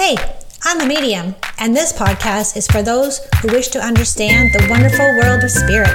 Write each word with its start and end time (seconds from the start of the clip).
Hey, 0.00 0.16
I'm 0.64 0.80
a 0.80 0.86
medium, 0.86 1.34
and 1.58 1.76
this 1.76 1.92
podcast 1.92 2.56
is 2.56 2.66
for 2.66 2.80
those 2.80 3.20
who 3.42 3.52
wish 3.52 3.68
to 3.68 3.84
understand 3.84 4.48
the 4.54 4.66
wonderful 4.70 5.04
world 5.20 5.44
of 5.44 5.50
spirit. 5.50 5.92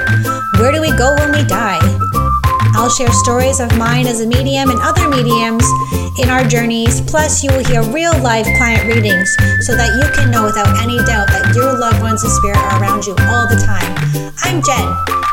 Where 0.60 0.70
do 0.70 0.80
we 0.80 0.96
go 0.96 1.16
when 1.18 1.32
we 1.32 1.42
die? 1.42 1.80
I'll 2.78 2.88
share 2.88 3.10
stories 3.10 3.58
of 3.58 3.76
mine 3.76 4.06
as 4.06 4.20
a 4.20 4.26
medium 4.28 4.70
and 4.70 4.78
other 4.80 5.08
mediums 5.08 5.66
in 6.22 6.30
our 6.30 6.44
journeys, 6.44 7.00
plus, 7.00 7.42
you 7.42 7.50
will 7.50 7.64
hear 7.64 7.82
real 7.90 8.16
life 8.22 8.46
client 8.58 8.86
readings 8.86 9.28
so 9.66 9.74
that 9.74 9.90
you 9.98 10.06
can 10.14 10.30
know 10.30 10.44
without 10.44 10.70
any 10.80 10.98
doubt 10.98 11.26
that 11.26 11.52
your 11.56 11.76
loved 11.76 12.00
ones 12.00 12.22
in 12.22 12.30
spirit 12.30 12.58
are 12.58 12.80
around 12.80 13.04
you 13.06 13.16
all 13.26 13.50
the 13.50 13.58
time. 13.58 13.90
I'm 14.46 14.62
Jen, 14.62 14.86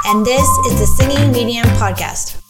and 0.09 0.25
this 0.25 0.49
is 0.65 0.79
the 0.81 0.89
Singing 0.97 1.31
Medium 1.31 1.67
Podcast. 1.77 2.42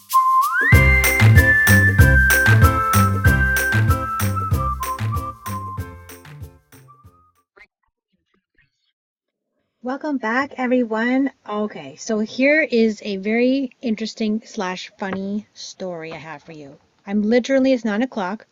Welcome 9.94 10.18
back, 10.18 10.54
everyone. 10.56 11.30
Okay, 11.48 11.94
so 11.94 12.18
here 12.18 12.60
is 12.60 13.00
a 13.04 13.18
very 13.18 13.70
interesting 13.80 14.42
slash 14.44 14.90
funny 14.98 15.46
story 15.54 16.12
I 16.12 16.16
have 16.16 16.42
for 16.42 16.50
you. 16.50 16.78
I'm 17.06 17.22
literally 17.22 17.72
it's 17.72 17.84
nine 17.84 18.02
o'clock 18.02 18.44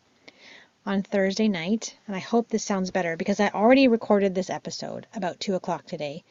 on 0.85 1.03
Thursday 1.03 1.49
night, 1.49 1.97
and 2.07 2.15
I 2.15 2.19
hope 2.19 2.47
this 2.47 2.63
sounds 2.63 2.91
better 2.91 3.17
because 3.17 3.41
I 3.41 3.49
already 3.49 3.89
recorded 3.89 4.33
this 4.33 4.49
episode 4.49 5.05
about 5.13 5.41
two 5.41 5.55
o'clock 5.55 5.85
today. 5.85 6.23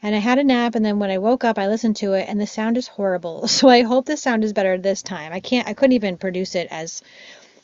And 0.00 0.14
I 0.14 0.18
had 0.18 0.38
a 0.38 0.44
nap, 0.44 0.76
and 0.76 0.84
then 0.84 1.00
when 1.00 1.10
I 1.10 1.18
woke 1.18 1.42
up, 1.42 1.58
I 1.58 1.66
listened 1.66 1.96
to 1.96 2.12
it, 2.12 2.26
and 2.28 2.40
the 2.40 2.46
sound 2.46 2.76
is 2.76 2.86
horrible. 2.86 3.48
So 3.48 3.68
I 3.68 3.82
hope 3.82 4.06
the 4.06 4.16
sound 4.16 4.44
is 4.44 4.52
better 4.52 4.78
this 4.78 5.02
time. 5.02 5.32
I 5.32 5.40
can't, 5.40 5.66
I 5.66 5.74
couldn't 5.74 5.94
even 5.94 6.18
produce 6.18 6.54
it 6.54 6.68
as 6.70 7.02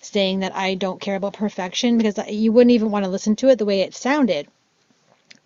saying 0.01 0.41
that 0.41 0.57
I 0.57 0.75
don't 0.75 1.01
care 1.01 1.15
about 1.15 1.35
perfection 1.35 1.97
because 1.97 2.19
you 2.29 2.51
wouldn't 2.51 2.73
even 2.73 2.91
want 2.91 3.05
to 3.05 3.11
listen 3.11 3.37
to 3.37 3.51
it 3.51 3.59
the 3.59 3.67
way 3.67 3.83
it 3.83 3.95
sounded. 3.95 4.49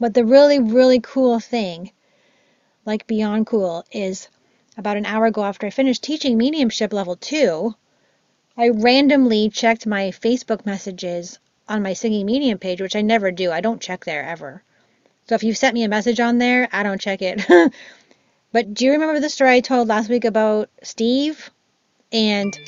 But 0.03 0.15
the 0.15 0.25
really, 0.25 0.59
really 0.59 0.99
cool 0.99 1.39
thing, 1.39 1.93
like 2.85 3.07
beyond 3.07 3.47
cool, 3.47 3.85
is 3.93 4.27
about 4.77 4.97
an 4.97 5.07
hour 5.07 5.27
ago 5.27 5.45
after 5.45 5.69
I 5.69 5.71
finished 5.71 6.03
teaching 6.03 6.37
mediumship 6.37 6.93
level 6.93 7.15
two, 7.15 7.77
I 8.57 8.71
randomly 8.71 9.49
checked 9.49 9.87
my 9.87 10.11
Facebook 10.11 10.67
messages 10.67 11.39
on 11.69 11.85
my 11.85 11.93
singing 11.93 12.27
medium 12.27 12.59
page, 12.59 12.81
which 12.81 12.97
I 12.97 13.01
never 13.03 13.31
do. 13.31 13.53
I 13.53 13.61
don't 13.61 13.81
check 13.81 14.05
there 14.05 14.25
ever. 14.25 14.65
So 15.29 15.37
if 15.37 15.45
you 15.45 15.55
sent 15.55 15.75
me 15.75 15.85
a 15.85 15.89
message 15.89 16.19
on 16.19 16.39
there, 16.39 16.69
I 16.73 16.83
don't 16.83 17.01
check 17.01 17.23
it. 17.23 17.47
but 18.53 18.75
do 18.75 18.85
you 18.85 18.91
remember 18.91 19.21
the 19.21 19.31
story 19.31 19.53
I 19.53 19.61
told 19.61 19.87
last 19.87 20.11
week 20.11 20.25
about 20.25 20.69
Steve 20.83 21.49
and 22.11 22.59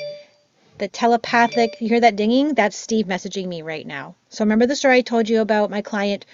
the 0.78 0.86
telepathic? 0.86 1.80
You 1.80 1.88
hear 1.88 2.00
that 2.02 2.14
dinging? 2.14 2.54
That's 2.54 2.76
Steve 2.76 3.06
messaging 3.06 3.48
me 3.48 3.62
right 3.62 3.84
now. 3.88 4.14
So 4.28 4.44
remember 4.44 4.66
the 4.66 4.76
story 4.76 4.98
I 4.98 5.02
told 5.02 5.28
you 5.28 5.40
about 5.40 5.68
my 5.68 5.82
client 5.82 6.26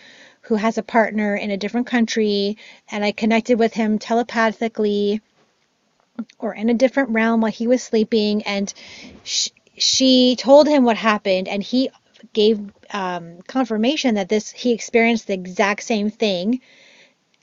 who 0.51 0.56
has 0.56 0.79
a 0.79 0.83
partner 0.83 1.37
in 1.37 1.53
a 1.53 1.56
different 1.56 1.87
country, 1.87 2.59
and 2.91 3.05
I 3.05 3.12
connected 3.12 3.56
with 3.56 3.73
him 3.73 4.01
telepathically 4.01 5.20
or 6.41 6.53
in 6.53 6.69
a 6.69 6.75
different 6.75 7.11
realm 7.11 7.41
while 7.41 7.53
he 7.53 7.69
was 7.69 7.84
sleeping, 7.84 8.43
and 8.43 8.75
she, 9.23 9.53
she 9.78 10.34
told 10.34 10.67
him 10.67 10.83
what 10.83 10.97
happened, 10.97 11.47
and 11.47 11.62
he 11.62 11.89
gave 12.33 12.61
um, 12.91 13.43
confirmation 13.43 14.17
that 14.17 14.28
this 14.28 14.51
he 14.51 14.73
experienced 14.73 15.28
the 15.28 15.34
exact 15.34 15.84
same 15.84 16.11
thing 16.11 16.61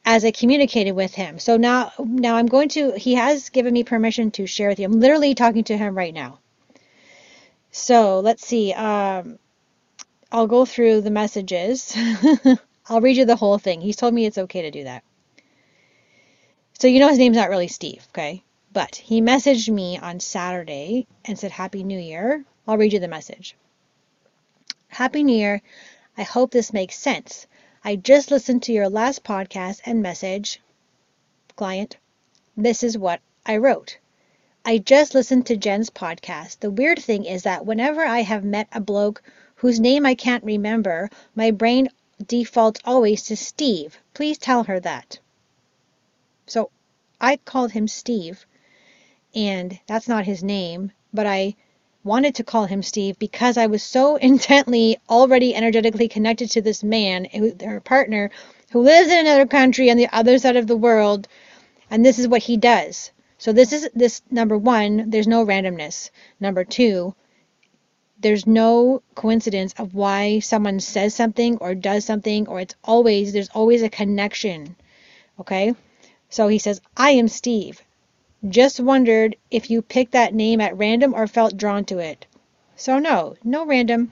as 0.04 0.26
I 0.26 0.32
communicated 0.32 0.92
with 0.92 1.14
him. 1.14 1.40
So 1.40 1.56
now 1.56 1.94
now 2.00 2.36
I'm 2.36 2.48
going 2.48 2.68
to 2.70 2.92
he 2.92 3.16
has 3.16 3.48
given 3.48 3.74
me 3.74 3.86
permission 3.86 4.32
to 4.32 4.46
share 4.46 4.68
with 4.68 4.80
you. 4.80 4.86
I'm 4.86 5.00
literally 5.00 5.34
talking 5.34 5.64
to 5.64 5.78
him 5.78 5.96
right 5.96 6.14
now. 6.14 6.40
So 7.72 8.20
let's 8.20 8.46
see. 8.46 8.74
Um, 8.74 9.40
I'll 10.30 10.48
go 10.48 10.66
through 10.66 11.02
the 11.02 11.12
messages. 11.12 11.96
I'll 12.90 13.02
read 13.02 13.18
you 13.18 13.26
the 13.26 13.36
whole 13.36 13.58
thing. 13.58 13.82
He's 13.82 13.96
told 13.96 14.14
me 14.14 14.26
it's 14.26 14.38
okay 14.38 14.62
to 14.62 14.72
do 14.72 14.86
that. 14.86 15.04
So 16.80 16.88
you 16.88 17.00
know 17.00 17.10
his 17.10 17.18
name's 17.18 17.38
not 17.38 17.50
really 17.50 17.68
Steve, 17.68 18.06
okay? 18.10 18.44
But 18.72 18.96
he 18.96 19.22
messaged 19.22 19.68
me 19.74 19.98
on 19.98 20.20
Saturday 20.20 21.08
and 21.26 21.38
said 21.38 21.52
Happy 21.52 21.84
New 21.84 22.00
Year. 22.00 22.46
I'll 22.68 22.78
read 22.78 22.94
you 22.94 23.00
the 23.00 23.08
message. 23.08 23.56
Happy 24.88 25.24
New 25.24 25.36
Year. 25.36 25.62
I 26.18 26.24
hope 26.24 26.52
this 26.52 26.72
makes 26.72 26.98
sense. 26.98 27.48
I 27.84 27.96
just 27.96 28.32
listened 28.32 28.64
to 28.64 28.74
your 28.74 28.90
last 28.90 29.24
podcast 29.24 29.82
and 29.86 30.02
message. 30.02 30.62
Client, 31.56 31.98
this 32.56 32.84
is 32.84 32.98
what 32.98 33.22
I 33.46 33.58
wrote. 33.58 33.98
I 34.64 34.78
just 34.78 35.14
listened 35.14 35.46
to 35.48 35.58
Jen's 35.58 35.90
podcast. 35.90 36.60
The 36.60 36.70
weird 36.70 37.00
thing 37.00 37.26
is 37.26 37.44
that 37.44 37.66
whenever 37.66 38.06
I 38.06 38.22
have 38.22 38.44
met 38.44 38.68
a 38.72 38.80
bloke 38.80 39.24
whose 39.56 39.80
name 39.80 40.06
I 40.06 40.16
can't 40.16 40.44
remember, 40.44 41.10
my 41.36 41.52
brain 41.52 41.90
defaults 42.26 42.82
always 42.84 43.24
to 43.24 43.36
Steve. 43.36 43.98
Please 44.14 44.38
tell 44.38 44.64
her 44.64 44.80
that. 44.80 45.20
So 46.46 46.72
I 47.20 47.38
called 47.38 47.72
him 47.72 47.88
Steve, 47.88 48.46
and 49.36 49.80
that's 49.88 50.08
not 50.08 50.26
his 50.26 50.44
name, 50.44 50.92
but 51.14 51.28
I 51.28 51.56
wanted 52.04 52.36
to 52.36 52.44
call 52.44 52.66
him 52.66 52.82
Steve 52.82 53.20
because 53.20 53.58
I 53.58 53.68
was 53.68 53.84
so 53.84 54.16
intently 54.30 54.98
already 55.10 55.54
energetically 55.54 56.08
connected 56.08 56.50
to 56.52 56.62
this 56.62 56.84
man, 56.84 57.26
her 57.64 57.82
partner, 57.82 58.32
who 58.72 58.82
lives 58.82 59.12
in 59.12 59.20
another 59.20 59.46
country 59.46 59.92
on 59.92 59.98
the 59.98 60.10
other 60.12 60.40
side 60.40 60.56
of 60.56 60.68
the 60.68 60.78
world, 60.78 61.28
and 61.90 62.06
this 62.06 62.20
is 62.20 62.28
what 62.28 62.44
he 62.44 62.58
does. 62.58 63.12
So 63.38 63.54
this 63.54 63.72
is 63.72 63.90
this 63.94 64.22
number 64.32 64.58
one, 64.58 65.10
there's 65.10 65.28
no 65.28 65.46
randomness. 65.46 66.10
Number 66.40 66.64
two, 66.64 67.14
there's 68.20 68.48
no 68.48 69.04
coincidence 69.14 69.74
of 69.78 69.94
why 69.94 70.40
someone 70.40 70.80
says 70.80 71.14
something 71.14 71.56
or 71.58 71.76
does 71.76 72.04
something 72.04 72.48
or 72.48 72.60
it's 72.60 72.74
always 72.84 73.32
there's 73.32 73.50
always 73.50 73.84
a 73.84 73.90
connection 73.90 74.76
okay? 75.40 75.76
So 76.30 76.48
he 76.48 76.58
says 76.58 76.82
i 76.96 77.12
am 77.12 77.28
steve. 77.28 77.82
Just 78.48 78.80
wondered 78.80 79.36
if 79.52 79.70
you 79.70 79.84
picked 79.84 80.14
that 80.14 80.34
name 80.34 80.60
at 80.62 80.78
random 80.78 81.14
or 81.14 81.28
felt 81.28 81.58
drawn 81.58 81.86
to 81.86 82.00
it. 82.00 82.26
So 82.76 82.98
no 82.98 83.36
no 83.44 83.66
random. 83.66 84.12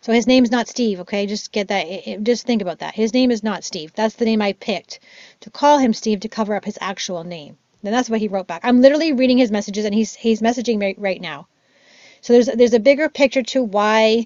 So 0.00 0.12
his 0.12 0.26
name's 0.26 0.50
not 0.50 0.68
steve 0.68 0.98
okay? 1.00 1.26
Just 1.26 1.52
get 1.52 1.68
that 1.68 2.24
just 2.24 2.44
think 2.44 2.60
about 2.60 2.80
that. 2.80 2.96
His 2.96 3.14
name 3.14 3.30
is 3.30 3.44
not 3.44 3.62
steve. 3.62 3.92
That's 3.94 4.16
the 4.16 4.24
name 4.24 4.42
i 4.42 4.52
picked 4.52 4.98
to 5.40 5.50
call 5.50 5.78
him 5.78 5.94
steve 5.94 6.20
to 6.20 6.28
cover 6.28 6.56
up 6.56 6.64
his 6.64 6.78
actual 6.80 7.22
name. 7.22 7.56
And 7.84 7.94
that's 7.94 8.10
what 8.10 8.20
he 8.20 8.26
wrote 8.26 8.48
back. 8.48 8.62
I'm 8.64 8.80
literally 8.80 9.12
reading 9.12 9.38
his 9.38 9.52
messages 9.52 9.84
and 9.84 9.94
he's 9.94 10.16
he's 10.16 10.42
messaging 10.42 10.78
me 10.78 10.96
right 10.98 11.20
now 11.20 11.46
so 12.24 12.32
there's 12.32 12.46
there's 12.46 12.72
a 12.72 12.80
bigger 12.80 13.10
picture 13.10 13.42
to 13.42 13.62
why 13.62 14.24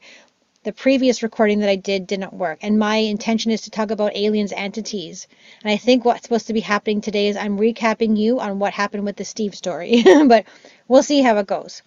the 0.63 0.73
previous 0.73 1.25
recording 1.25 1.59
that 1.59 1.69
I 1.69 1.75
did 1.75 2.07
didn't 2.07 2.33
work. 2.33 2.61
And 2.63 2.79
my 2.79 2.95
intention 2.95 3.51
is 3.51 3.63
to 3.63 3.73
talk 3.73 3.91
about 3.91 4.17
aliens 4.17 4.53
entities. 4.53 5.27
And 5.65 5.73
I 5.73 5.79
think 5.79 6.05
what's 6.05 6.23
supposed 6.23 6.47
to 6.47 6.53
be 6.53 6.61
happening 6.61 7.01
today 7.01 7.27
is 7.27 7.37
I'm 7.37 7.59
recapping 7.59 8.17
you 8.17 8.39
on 8.39 8.61
what 8.61 8.73
happened 8.73 9.05
with 9.05 9.17
the 9.17 9.25
Steve 9.25 9.57
story. 9.57 10.05
but 10.29 10.45
we'll 10.87 11.03
see 11.03 11.23
how 11.23 11.39
it 11.39 11.49
goes. 11.49 11.83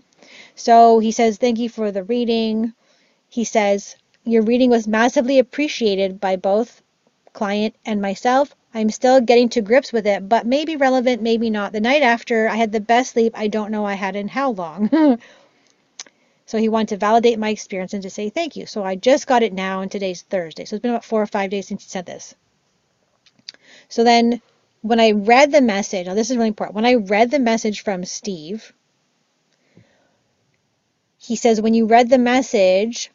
So 0.54 1.00
he 1.00 1.14
says, 1.14 1.38
Thank 1.38 1.60
you 1.60 1.70
for 1.70 1.94
the 1.94 2.04
reading. 2.04 2.74
He 3.30 3.46
says, 3.46 3.96
Your 4.26 4.42
reading 4.42 4.70
was 4.70 4.90
massively 4.90 5.40
appreciated 5.40 6.20
by 6.20 6.36
both 6.36 6.82
client 7.32 7.74
and 7.86 8.02
myself. 8.02 8.54
I'm 8.74 8.90
still 8.90 9.22
getting 9.22 9.48
to 9.50 9.62
grips 9.62 9.94
with 9.94 10.06
it, 10.06 10.28
but 10.28 10.46
maybe 10.46 10.76
relevant, 10.76 11.22
maybe 11.22 11.50
not. 11.50 11.72
The 11.72 11.80
night 11.80 12.02
after, 12.02 12.50
I 12.50 12.58
had 12.58 12.74
the 12.74 12.82
best 12.82 13.14
sleep 13.14 13.32
I 13.34 13.48
don't 13.48 13.72
know 13.72 13.86
I 13.86 13.94
had 13.94 14.18
in 14.18 14.28
how 14.28 14.52
long. 14.52 15.18
So 16.52 16.58
he 16.58 16.68
wanted 16.68 16.90
to 16.90 16.98
validate 16.98 17.40
my 17.40 17.48
experience 17.48 17.94
and 17.94 18.04
to 18.04 18.10
say 18.10 18.30
thank 18.30 18.58
you. 18.58 18.66
So 18.66 18.84
I 18.84 18.96
just 18.98 19.26
got 19.26 19.42
it 19.42 19.54
now, 19.54 19.80
and 19.80 19.90
today's 19.90 20.24
Thursday. 20.24 20.66
So 20.66 20.76
it's 20.76 20.82
been 20.82 20.92
about 20.92 21.06
four 21.06 21.22
or 21.22 21.26
five 21.26 21.50
days 21.50 21.68
since 21.70 21.82
he 21.82 21.90
sent 21.90 22.08
this. 22.08 22.36
So 23.88 24.04
then 24.04 24.42
when 24.82 25.00
I 25.00 25.12
read 25.12 25.54
the 25.54 25.62
message, 25.62 26.08
now 26.08 26.14
this 26.14 26.30
is 26.30 26.36
really 26.36 26.50
important. 26.50 26.76
When 26.76 26.86
I 26.86 26.96
read 26.96 27.32
the 27.32 27.40
message 27.40 27.86
from 27.86 28.04
Steve, 28.04 28.74
he 31.18 31.38
says, 31.38 31.62
when 31.62 31.74
you 31.74 31.86
read 31.86 32.10
the 32.10 32.18
message, 32.18 33.12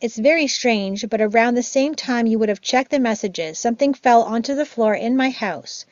it's 0.00 0.18
very 0.18 0.48
strange, 0.48 1.08
but 1.08 1.20
around 1.20 1.54
the 1.54 1.62
same 1.62 1.94
time 1.94 2.26
you 2.26 2.40
would 2.40 2.48
have 2.48 2.60
checked 2.60 2.90
the 2.90 2.98
messages, 2.98 3.60
something 3.60 3.94
fell 3.94 4.24
onto 4.24 4.56
the 4.56 4.66
floor 4.66 4.92
in 4.92 5.16
my 5.16 5.30
house 5.30 5.86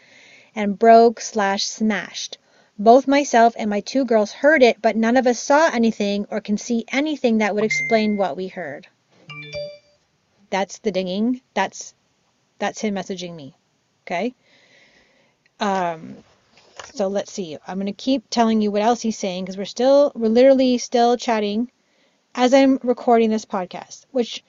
and 0.57 0.77
broke 0.77 1.21
slash 1.21 1.63
smashed. 1.63 2.37
Both 2.81 3.07
myself 3.07 3.53
and 3.59 3.69
my 3.69 3.81
two 3.81 4.07
girls 4.07 4.33
heard 4.33 4.63
it, 4.63 4.81
but 4.81 4.97
none 4.97 5.19
of 5.19 5.27
us 5.27 5.39
saw 5.39 5.69
anything 5.71 6.25
or 6.31 6.41
can 6.41 6.57
see 6.57 6.87
anything 6.89 7.39
that 7.39 7.55
would 7.55 7.63
explain 7.63 8.17
what 8.17 8.39
we 8.39 8.49
heard. 8.49 8.89
That's 10.49 10.79
the 10.79 10.91
dinging. 10.91 11.43
That's 11.53 11.93
that's 12.59 12.81
him 12.81 12.95
messaging 12.95 13.37
me. 13.37 13.55
Okay? 14.07 14.35
Um 15.61 16.17
so 16.95 17.09
let's 17.09 17.31
see. 17.31 17.59
I'm 17.67 17.77
going 17.77 17.85
to 17.85 17.93
keep 17.93 18.31
telling 18.31 18.63
you 18.63 18.71
what 18.71 18.81
else 18.81 19.03
he's 19.03 19.19
saying 19.19 19.45
because 19.45 19.59
we're 19.59 19.67
still 19.67 20.11
we're 20.15 20.29
literally 20.29 20.79
still 20.79 21.19
chatting 21.19 21.71
as 22.35 22.55
I'm 22.55 22.79
recording 22.83 23.29
this 23.29 23.45
podcast, 23.45 24.07
which 24.11 24.43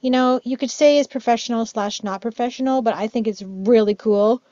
you 0.00 0.10
know, 0.10 0.40
you 0.42 0.56
could 0.56 0.72
say 0.72 0.98
is 0.98 1.06
professional 1.06 1.64
slash 1.64 2.02
not 2.02 2.22
professional, 2.22 2.82
but 2.82 2.94
I 2.94 3.06
think 3.06 3.28
it's 3.28 3.42
really 3.42 3.94
cool 3.94 4.42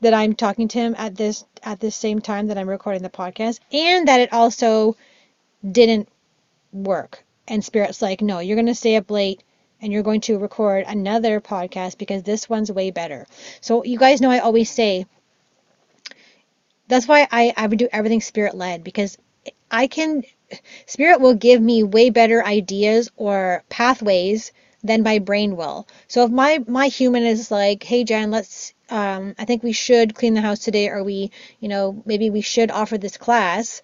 that 0.00 0.14
I'm 0.14 0.34
talking 0.34 0.68
to 0.68 0.78
him 0.78 0.94
at 0.98 1.16
this 1.16 1.44
at 1.62 1.80
the 1.80 1.90
same 1.90 2.20
time 2.20 2.48
that 2.48 2.58
I'm 2.58 2.68
recording 2.68 3.02
the 3.02 3.10
podcast, 3.10 3.60
and 3.72 4.08
that 4.08 4.20
it 4.20 4.32
also 4.32 4.96
didn't 5.70 6.08
work. 6.72 7.24
And 7.48 7.64
Spirit's 7.64 8.02
like, 8.02 8.22
no, 8.22 8.38
you're 8.40 8.56
gonna 8.56 8.74
stay 8.74 8.96
up 8.96 9.10
late 9.10 9.42
and 9.82 9.92
you're 9.92 10.02
going 10.04 10.22
to 10.22 10.38
record 10.38 10.84
another 10.88 11.40
podcast 11.40 11.98
because 11.98 12.22
this 12.22 12.48
one's 12.48 12.72
way 12.72 12.90
better. 12.90 13.26
So 13.60 13.84
you 13.84 13.98
guys 13.98 14.20
know 14.20 14.30
I 14.30 14.40
always 14.40 14.70
say 14.70 15.06
that's 16.88 17.06
why 17.08 17.26
I, 17.30 17.52
I 17.56 17.66
would 17.66 17.78
do 17.78 17.88
everything 17.92 18.20
spirit 18.20 18.54
led 18.56 18.84
because 18.84 19.18
I 19.70 19.86
can 19.86 20.22
spirit 20.86 21.20
will 21.20 21.34
give 21.34 21.62
me 21.62 21.82
way 21.84 22.10
better 22.10 22.44
ideas 22.44 23.10
or 23.16 23.64
pathways 23.70 24.52
than 24.84 25.02
my 25.02 25.18
brain 25.20 25.56
will. 25.56 25.88
So 26.08 26.24
if 26.24 26.30
my 26.32 26.64
my 26.68 26.88
human 26.88 27.24
is 27.24 27.50
like, 27.50 27.82
hey 27.84 28.04
Jen, 28.04 28.30
let's 28.32 28.74
um, 28.88 29.34
I 29.38 29.44
think 29.44 29.62
we 29.62 29.72
should 29.72 30.14
clean 30.14 30.34
the 30.34 30.40
house 30.40 30.60
today, 30.60 30.88
or 30.88 31.02
we, 31.02 31.30
you 31.60 31.68
know, 31.68 32.02
maybe 32.04 32.30
we 32.30 32.40
should 32.40 32.70
offer 32.70 32.98
this 32.98 33.16
class. 33.16 33.82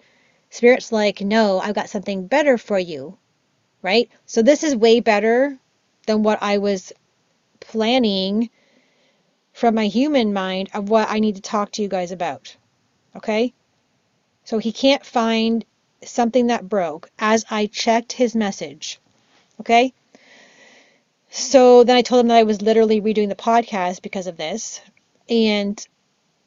Spirit's 0.49 0.91
like, 0.91 1.21
no, 1.21 1.59
I've 1.59 1.75
got 1.75 1.89
something 1.89 2.27
better 2.27 2.57
for 2.57 2.79
you, 2.79 3.17
right? 3.81 4.09
So 4.25 4.41
this 4.41 4.63
is 4.63 4.75
way 4.75 4.99
better 4.99 5.57
than 6.05 6.23
what 6.23 6.41
I 6.41 6.57
was 6.59 6.93
planning 7.59 8.49
from 9.51 9.75
my 9.75 9.87
human 9.87 10.33
mind 10.33 10.69
of 10.73 10.89
what 10.89 11.09
I 11.09 11.19
need 11.19 11.35
to 11.35 11.41
talk 11.41 11.71
to 11.71 11.81
you 11.81 11.87
guys 11.87 12.11
about. 12.11 12.55
Okay? 13.15 13.53
So 14.45 14.57
he 14.57 14.71
can't 14.71 15.05
find 15.05 15.63
something 16.03 16.47
that 16.47 16.67
broke 16.67 17.09
as 17.17 17.45
I 17.49 17.67
checked 17.67 18.13
his 18.13 18.35
message. 18.35 18.99
Okay? 19.59 19.93
So 21.29 21.83
then 21.83 21.95
I 21.95 22.01
told 22.01 22.21
him 22.21 22.27
that 22.27 22.37
I 22.37 22.43
was 22.43 22.61
literally 22.61 23.01
redoing 23.01 23.29
the 23.29 23.35
podcast 23.35 24.01
because 24.01 24.27
of 24.27 24.37
this. 24.37 24.81
And 25.29 25.85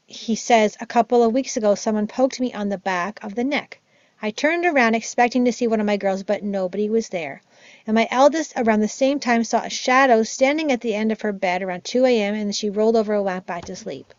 he 0.07 0.37
says, 0.37 0.77
A 0.81 0.87
couple 0.87 1.23
of 1.23 1.33
weeks 1.33 1.57
ago, 1.57 1.75
someone 1.75 2.07
poked 2.07 2.39
me 2.41 2.53
on 2.53 2.69
the 2.69 2.79
back 2.79 3.23
of 3.25 3.35
the 3.35 3.45
neck. 3.45 3.81
I 4.23 4.31
turned 4.31 4.65
around 4.65 4.95
expecting 4.95 5.45
to 5.45 5.53
see 5.53 5.67
one 5.67 5.81
of 5.81 5.87
my 5.87 5.97
girls, 5.97 6.23
but 6.23 6.43
nobody 6.43 6.89
was 6.89 7.09
there. 7.09 7.43
And 7.87 7.95
my 7.95 8.09
eldest, 8.11 8.55
around 8.57 8.81
the 8.81 8.89
same 8.89 9.21
time, 9.21 9.45
saw 9.45 9.63
a 9.63 9.71
shadow 9.71 10.23
standing 10.23 10.73
at 10.73 10.81
the 10.81 10.95
end 10.95 11.13
of 11.13 11.21
her 11.21 11.33
bed 11.33 11.63
around 11.63 11.85
2 11.85 12.05
a.m., 12.07 12.35
and 12.35 12.55
she 12.55 12.71
rolled 12.71 12.97
over 12.97 13.15
and 13.15 13.25
went 13.25 13.47
back 13.47 13.67
to 13.67 13.77
sleep. 13.77 14.15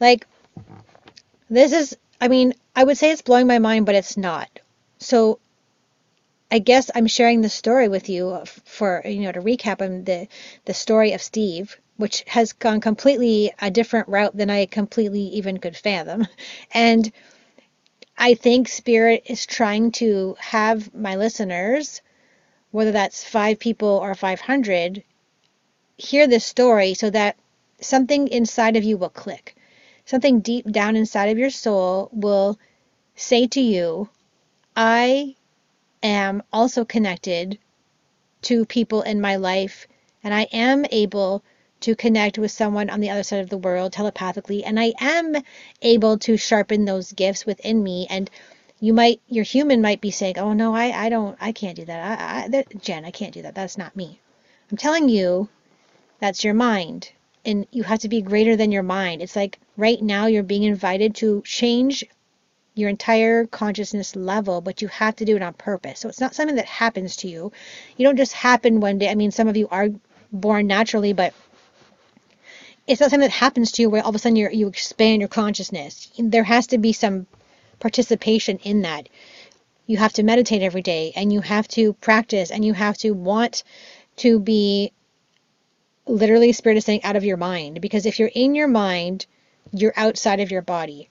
Like, 0.00 0.26
this 1.48 1.72
is, 1.72 1.96
I 2.20 2.28
mean, 2.28 2.54
I 2.74 2.84
would 2.84 2.98
say 2.98 3.10
it's 3.10 3.22
blowing 3.22 3.46
my 3.46 3.58
mind, 3.58 3.86
but 3.86 3.94
it's 3.94 4.16
not. 4.16 4.50
So 4.98 5.38
I 6.50 6.60
guess 6.60 6.90
I'm 6.94 7.06
sharing 7.06 7.40
the 7.40 7.48
story 7.48 7.88
with 7.88 8.08
you 8.08 8.42
for 8.64 9.02
you 9.04 9.20
know 9.20 9.32
to 9.32 9.40
recap 9.40 9.80
on 9.82 10.04
the 10.04 10.28
the 10.64 10.74
story 10.74 11.12
of 11.12 11.22
Steve, 11.22 11.76
which 11.96 12.24
has 12.28 12.52
gone 12.52 12.80
completely 12.80 13.52
a 13.60 13.70
different 13.70 14.08
route 14.08 14.36
than 14.36 14.50
I 14.50 14.66
completely 14.66 15.22
even 15.22 15.58
could 15.58 15.76
fathom, 15.76 16.28
and 16.72 17.12
I 18.18 18.34
think 18.34 18.68
Spirit 18.68 19.24
is 19.26 19.44
trying 19.44 19.92
to 19.92 20.36
have 20.38 20.94
my 20.94 21.16
listeners, 21.16 22.00
whether 22.70 22.92
that's 22.92 23.24
five 23.24 23.58
people 23.58 23.88
or 23.88 24.14
500, 24.14 25.02
hear 25.98 26.26
this 26.26 26.46
story 26.46 26.94
so 26.94 27.10
that 27.10 27.36
something 27.80 28.28
inside 28.28 28.76
of 28.76 28.84
you 28.84 28.96
will 28.96 29.10
click. 29.10 29.56
Something 30.04 30.40
deep 30.40 30.70
down 30.70 30.96
inside 30.96 31.26
of 31.26 31.38
your 31.38 31.50
soul 31.50 32.08
will 32.12 32.58
say 33.16 33.46
to 33.48 33.60
you, 33.60 34.08
I 34.76 35.34
am 36.06 36.42
also 36.52 36.84
connected 36.84 37.58
to 38.42 38.64
people 38.64 39.02
in 39.02 39.20
my 39.20 39.36
life 39.36 39.86
and 40.22 40.32
I 40.32 40.42
am 40.52 40.86
able 40.90 41.42
to 41.80 41.96
connect 41.96 42.38
with 42.38 42.50
someone 42.50 42.90
on 42.90 43.00
the 43.00 43.10
other 43.10 43.22
side 43.22 43.40
of 43.40 43.50
the 43.50 43.58
world 43.58 43.92
telepathically 43.92 44.64
and 44.64 44.78
I 44.78 44.92
am 45.00 45.36
able 45.82 46.18
to 46.18 46.36
sharpen 46.36 46.84
those 46.84 47.12
gifts 47.12 47.44
within 47.44 47.82
me. 47.82 48.06
And 48.08 48.30
you 48.80 48.92
might 48.92 49.20
your 49.28 49.44
human 49.44 49.82
might 49.82 50.00
be 50.00 50.10
saying 50.10 50.38
oh 50.38 50.52
no 50.52 50.74
I, 50.74 51.06
I 51.06 51.08
don't 51.08 51.36
I 51.40 51.52
can't 51.52 51.76
do 51.76 51.84
that. 51.84 52.20
I, 52.20 52.44
I 52.44 52.48
that, 52.48 52.82
Jen 52.82 53.04
I 53.04 53.10
can't 53.10 53.34
do 53.34 53.42
that. 53.42 53.54
That's 53.54 53.78
not 53.78 53.96
me. 53.96 54.20
I'm 54.70 54.76
telling 54.76 55.08
you 55.08 55.48
that's 56.20 56.44
your 56.44 56.54
mind. 56.54 57.10
And 57.44 57.66
you 57.70 57.82
have 57.84 58.00
to 58.00 58.08
be 58.08 58.22
greater 58.22 58.56
than 58.56 58.72
your 58.72 58.82
mind. 58.82 59.22
It's 59.22 59.36
like 59.36 59.58
right 59.76 60.00
now 60.00 60.26
you're 60.26 60.42
being 60.42 60.64
invited 60.64 61.14
to 61.16 61.42
change 61.44 62.04
your 62.76 62.90
entire 62.90 63.46
consciousness 63.46 64.14
level, 64.14 64.60
but 64.60 64.82
you 64.82 64.88
have 64.88 65.16
to 65.16 65.24
do 65.24 65.34
it 65.34 65.42
on 65.42 65.54
purpose. 65.54 65.98
So 65.98 66.08
it's 66.10 66.20
not 66.20 66.34
something 66.34 66.56
that 66.56 66.66
happens 66.66 67.16
to 67.16 67.28
you. 67.28 67.50
You 67.96 68.06
don't 68.06 68.18
just 68.18 68.34
happen 68.34 68.80
one 68.80 68.98
day. 68.98 69.08
I 69.08 69.14
mean, 69.14 69.30
some 69.30 69.48
of 69.48 69.56
you 69.56 69.66
are 69.70 69.88
born 70.30 70.66
naturally, 70.66 71.14
but 71.14 71.32
it's 72.86 73.00
not 73.00 73.10
something 73.10 73.28
that 73.28 73.34
happens 73.34 73.72
to 73.72 73.82
you 73.82 73.90
where 73.90 74.02
all 74.02 74.10
of 74.10 74.14
a 74.14 74.18
sudden 74.18 74.36
you 74.36 74.50
you 74.50 74.68
expand 74.68 75.22
your 75.22 75.28
consciousness. 75.28 76.10
There 76.18 76.44
has 76.44 76.68
to 76.68 76.78
be 76.78 76.92
some 76.92 77.26
participation 77.80 78.58
in 78.58 78.82
that. 78.82 79.08
You 79.86 79.96
have 79.96 80.12
to 80.14 80.22
meditate 80.22 80.62
every 80.62 80.82
day 80.82 81.12
and 81.16 81.32
you 81.32 81.40
have 81.40 81.66
to 81.68 81.94
practice 81.94 82.50
and 82.50 82.64
you 82.64 82.74
have 82.74 82.98
to 82.98 83.12
want 83.12 83.64
to 84.16 84.38
be 84.38 84.92
literally 86.06 86.52
spirit 86.52 86.76
is 86.76 86.84
saying 86.84 87.04
out 87.04 87.16
of 87.16 87.24
your 87.24 87.36
mind 87.38 87.80
because 87.80 88.04
if 88.04 88.18
you're 88.18 88.30
in 88.34 88.54
your 88.54 88.68
mind, 88.68 89.26
you're 89.72 89.94
outside 89.96 90.40
of 90.40 90.50
your 90.50 90.62
body. 90.62 91.08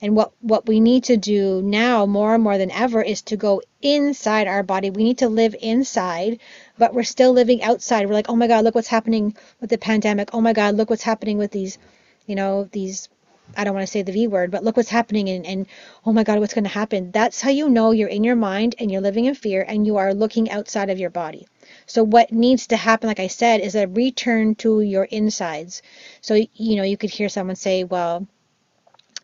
And 0.00 0.14
what, 0.14 0.32
what 0.40 0.66
we 0.66 0.78
need 0.78 1.04
to 1.04 1.16
do 1.16 1.60
now 1.60 2.06
more 2.06 2.34
and 2.34 2.44
more 2.44 2.56
than 2.56 2.70
ever 2.70 3.02
is 3.02 3.22
to 3.22 3.36
go 3.36 3.62
inside 3.82 4.46
our 4.46 4.62
body. 4.62 4.90
We 4.90 5.02
need 5.02 5.18
to 5.18 5.28
live 5.28 5.56
inside, 5.60 6.38
but 6.78 6.94
we're 6.94 7.02
still 7.02 7.32
living 7.32 7.62
outside. 7.64 8.06
We're 8.06 8.14
like, 8.14 8.28
oh 8.28 8.36
my 8.36 8.46
God, 8.46 8.62
look 8.64 8.76
what's 8.76 8.86
happening 8.88 9.36
with 9.60 9.70
the 9.70 9.78
pandemic. 9.78 10.30
Oh 10.32 10.40
my 10.40 10.52
God, 10.52 10.76
look 10.76 10.88
what's 10.88 11.02
happening 11.02 11.36
with 11.36 11.50
these, 11.50 11.78
you 12.26 12.36
know, 12.36 12.68
these, 12.70 13.08
I 13.56 13.64
don't 13.64 13.74
want 13.74 13.86
to 13.86 13.90
say 13.90 14.02
the 14.02 14.12
V 14.12 14.28
word, 14.28 14.52
but 14.52 14.62
look 14.62 14.76
what's 14.76 14.88
happening. 14.88 15.28
And, 15.30 15.44
and 15.44 15.66
oh 16.06 16.12
my 16.12 16.22
God, 16.22 16.38
what's 16.38 16.54
going 16.54 16.62
to 16.62 16.70
happen? 16.70 17.10
That's 17.10 17.40
how 17.40 17.50
you 17.50 17.68
know 17.68 17.90
you're 17.90 18.08
in 18.08 18.22
your 18.22 18.36
mind 18.36 18.76
and 18.78 18.92
you're 18.92 19.00
living 19.00 19.24
in 19.24 19.34
fear 19.34 19.64
and 19.66 19.84
you 19.84 19.96
are 19.96 20.14
looking 20.14 20.48
outside 20.48 20.90
of 20.90 21.00
your 21.00 21.10
body. 21.10 21.48
So 21.86 22.04
what 22.04 22.30
needs 22.30 22.68
to 22.68 22.76
happen, 22.76 23.08
like 23.08 23.18
I 23.18 23.26
said, 23.26 23.62
is 23.62 23.74
a 23.74 23.88
return 23.88 24.54
to 24.56 24.80
your 24.80 25.04
insides. 25.04 25.82
So, 26.20 26.34
you 26.34 26.76
know, 26.76 26.84
you 26.84 26.96
could 26.96 27.10
hear 27.10 27.28
someone 27.28 27.56
say, 27.56 27.82
well, 27.82 28.28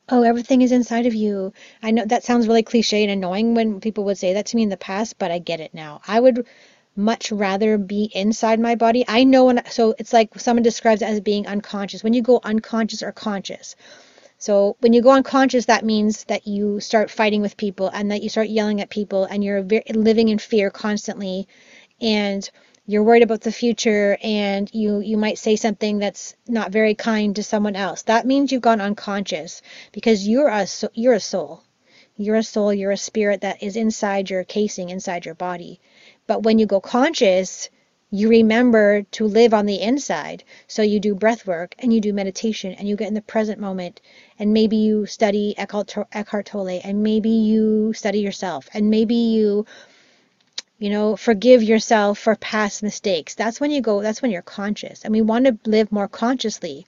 oh, 0.08 0.22
everything 0.22 0.62
is 0.62 0.72
inside 0.72 1.06
of 1.06 1.14
you. 1.14 1.52
I 1.82 1.90
know 1.90 2.04
that 2.04 2.24
sounds 2.24 2.46
really 2.46 2.62
cliche 2.62 3.02
and 3.02 3.12
annoying 3.12 3.54
when 3.54 3.80
people 3.80 4.04
would 4.04 4.18
say 4.18 4.34
that 4.34 4.46
to 4.46 4.56
me 4.56 4.62
in 4.62 4.68
the 4.68 4.76
past, 4.76 5.18
but 5.18 5.30
I 5.30 5.38
get 5.38 5.60
it 5.60 5.72
now. 5.74 6.00
I 6.06 6.20
would 6.20 6.46
much 6.96 7.32
rather 7.32 7.78
be 7.78 8.10
inside 8.14 8.60
my 8.60 8.74
body. 8.74 9.04
I 9.08 9.24
know 9.24 9.46
when, 9.46 9.64
so 9.70 9.94
it's 9.98 10.12
like 10.12 10.38
someone 10.38 10.62
describes 10.62 11.02
it 11.02 11.08
as 11.08 11.20
being 11.20 11.46
unconscious. 11.46 12.04
When 12.04 12.12
you 12.12 12.22
go 12.22 12.40
unconscious 12.44 13.02
or 13.02 13.12
conscious. 13.12 13.74
So 14.38 14.76
when 14.80 14.92
you 14.92 15.00
go 15.00 15.10
unconscious, 15.10 15.66
that 15.66 15.84
means 15.84 16.24
that 16.24 16.46
you 16.46 16.80
start 16.80 17.10
fighting 17.10 17.40
with 17.40 17.56
people 17.56 17.88
and 17.88 18.10
that 18.10 18.22
you 18.22 18.28
start 18.28 18.48
yelling 18.48 18.80
at 18.80 18.90
people 18.90 19.24
and 19.24 19.42
you're 19.42 19.62
living 19.62 20.28
in 20.28 20.38
fear 20.38 20.70
constantly. 20.70 21.48
And 22.00 22.48
you're 22.86 23.02
worried 23.02 23.22
about 23.22 23.40
the 23.40 23.52
future 23.52 24.18
and 24.22 24.70
you 24.74 25.00
you 25.00 25.16
might 25.16 25.38
say 25.38 25.56
something 25.56 25.98
that's 25.98 26.36
not 26.46 26.70
very 26.70 26.94
kind 26.94 27.34
to 27.36 27.42
someone 27.42 27.76
else. 27.76 28.02
That 28.02 28.26
means 28.26 28.52
you've 28.52 28.62
gone 28.62 28.80
unconscious 28.80 29.62
because 29.92 30.28
you're 30.28 30.48
a 30.48 30.66
you're 30.92 31.14
a 31.14 31.20
soul. 31.20 31.62
You're 32.16 32.36
a 32.36 32.42
soul 32.42 32.74
you're 32.74 32.90
a 32.90 32.96
spirit 32.96 33.40
that 33.40 33.62
is 33.62 33.76
inside 33.76 34.30
your 34.30 34.44
casing 34.44 34.90
inside 34.90 35.24
your 35.24 35.34
body. 35.34 35.80
But 36.26 36.42
when 36.42 36.58
you 36.58 36.66
go 36.66 36.80
conscious 36.80 37.70
you 38.10 38.28
remember 38.28 39.02
to 39.10 39.26
live 39.26 39.52
on 39.52 39.66
the 39.66 39.80
inside. 39.80 40.44
So 40.68 40.82
you 40.82 41.00
do 41.00 41.16
breath 41.16 41.48
work 41.48 41.74
and 41.80 41.92
you 41.92 42.00
do 42.00 42.12
meditation 42.12 42.72
and 42.72 42.88
you 42.88 42.94
get 42.94 43.08
in 43.08 43.14
the 43.14 43.20
present 43.20 43.58
moment. 43.58 44.00
And 44.38 44.52
maybe 44.52 44.76
you 44.76 45.06
study 45.06 45.54
Eckhart, 45.58 46.46
Tolle 46.46 46.80
and 46.84 47.02
maybe 47.02 47.30
you 47.30 47.92
study 47.92 48.20
yourself 48.20 48.68
and 48.72 48.88
maybe 48.88 49.16
you 49.16 49.66
you 50.78 50.90
know, 50.90 51.16
forgive 51.16 51.62
yourself 51.62 52.18
for 52.18 52.34
past 52.36 52.82
mistakes. 52.82 53.34
That's 53.34 53.60
when 53.60 53.70
you 53.70 53.80
go, 53.80 54.02
that's 54.02 54.20
when 54.20 54.30
you're 54.30 54.42
conscious. 54.42 55.04
And 55.04 55.12
we 55.12 55.22
want 55.22 55.46
to 55.46 55.58
live 55.70 55.92
more 55.92 56.08
consciously 56.08 56.86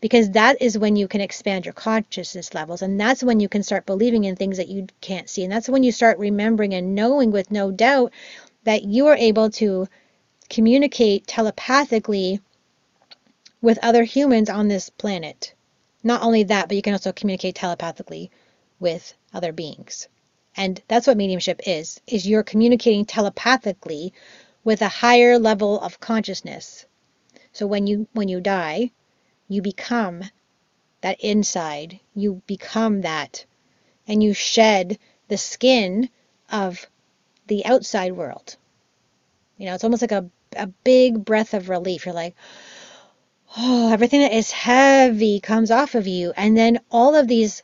because 0.00 0.30
that 0.30 0.60
is 0.60 0.78
when 0.78 0.96
you 0.96 1.06
can 1.06 1.20
expand 1.20 1.64
your 1.64 1.74
consciousness 1.74 2.54
levels. 2.54 2.82
And 2.82 3.00
that's 3.00 3.22
when 3.22 3.38
you 3.38 3.48
can 3.48 3.62
start 3.62 3.86
believing 3.86 4.24
in 4.24 4.34
things 4.34 4.56
that 4.56 4.68
you 4.68 4.86
can't 5.00 5.28
see. 5.28 5.44
And 5.44 5.52
that's 5.52 5.68
when 5.68 5.84
you 5.84 5.92
start 5.92 6.18
remembering 6.18 6.74
and 6.74 6.94
knowing 6.94 7.30
with 7.30 7.50
no 7.50 7.70
doubt 7.70 8.12
that 8.64 8.84
you 8.84 9.06
are 9.06 9.16
able 9.16 9.50
to 9.50 9.86
communicate 10.48 11.26
telepathically 11.26 12.40
with 13.60 13.78
other 13.82 14.02
humans 14.02 14.50
on 14.50 14.68
this 14.68 14.90
planet. 14.90 15.54
Not 16.02 16.22
only 16.22 16.42
that, 16.44 16.68
but 16.68 16.76
you 16.76 16.82
can 16.82 16.94
also 16.94 17.12
communicate 17.12 17.54
telepathically 17.54 18.30
with 18.80 19.14
other 19.32 19.52
beings. 19.52 20.08
And 20.56 20.80
that's 20.88 21.06
what 21.06 21.16
mediumship 21.16 21.60
is, 21.66 22.00
is 22.06 22.26
you're 22.26 22.42
communicating 22.42 23.04
telepathically 23.04 24.12
with 24.64 24.82
a 24.82 24.88
higher 24.88 25.38
level 25.38 25.80
of 25.80 26.00
consciousness. 26.00 26.84
So 27.52 27.66
when 27.66 27.86
you 27.86 28.06
when 28.12 28.28
you 28.28 28.40
die, 28.40 28.92
you 29.48 29.62
become 29.62 30.24
that 31.00 31.20
inside. 31.20 32.00
You 32.14 32.42
become 32.46 33.02
that 33.02 33.44
and 34.06 34.22
you 34.22 34.34
shed 34.34 34.98
the 35.28 35.38
skin 35.38 36.08
of 36.50 36.86
the 37.46 37.64
outside 37.64 38.12
world. 38.12 38.56
You 39.56 39.66
know, 39.66 39.74
it's 39.74 39.84
almost 39.84 40.02
like 40.02 40.12
a, 40.12 40.28
a 40.56 40.66
big 40.66 41.24
breath 41.24 41.54
of 41.54 41.68
relief. 41.68 42.06
You're 42.06 42.14
like, 42.14 42.34
oh, 43.56 43.92
everything 43.92 44.20
that 44.20 44.32
is 44.32 44.50
heavy 44.50 45.40
comes 45.40 45.70
off 45.70 45.94
of 45.94 46.06
you. 46.06 46.32
And 46.36 46.56
then 46.56 46.80
all 46.90 47.14
of 47.14 47.28
these 47.28 47.62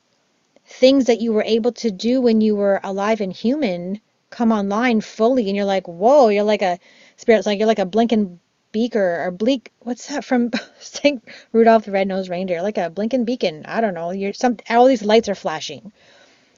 things 0.69 1.07
that 1.07 1.21
you 1.21 1.33
were 1.33 1.45
able 1.45 1.73
to 1.73 1.91
do 1.91 2.21
when 2.21 2.41
you 2.41 2.55
were 2.55 2.81
alive 2.85 3.21
and 3.21 3.33
human 3.33 4.01
come 4.31 4.53
online 4.53 5.01
fully 5.01 5.49
and 5.49 5.57
you're 5.57 5.65
like 5.65 5.89
whoa 5.89 6.29
you're 6.29 6.45
like 6.45 6.63
a 6.63 6.79
Spirit's 7.19 7.47
like, 7.47 7.59
you're 7.59 7.67
like 7.67 7.81
a 7.81 7.85
blinking 7.85 8.39
beaker 8.71 9.25
or 9.25 9.33
bleak. 9.33 9.73
What's 9.81 10.07
that 10.07 10.25
from 10.25 10.53
St. 10.79 11.23
Rudolph 11.51 11.85
the 11.85 11.91
Red-Nosed 11.91 12.31
Reindeer? 12.31 12.63
Like 12.63 12.79
a 12.79 12.91
blinking 12.91 13.25
beacon. 13.25 13.67
I 13.67 13.81
don't 13.81 13.95
know. 13.95 14.13
You're 14.13 14.33
some. 14.33 14.57
All 14.71 14.87
these 14.87 15.03
lights 15.03 15.29
are 15.29 15.35
flashing, 15.35 15.93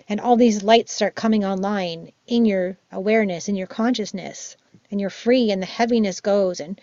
and 0.07 0.21
all 0.21 0.37
these 0.37 0.63
lights 0.63 0.93
start 0.93 1.15
coming 1.15 1.47
online 1.47 2.13
in 2.27 2.45
your 2.45 2.77
awareness, 2.93 3.49
in 3.49 3.57
your 3.57 3.67
consciousness, 3.67 4.57
and 4.91 5.01
you're 5.01 5.09
free, 5.09 5.51
and 5.51 5.63
the 5.63 5.67
heaviness 5.67 6.21
goes, 6.21 6.61
and 6.61 6.79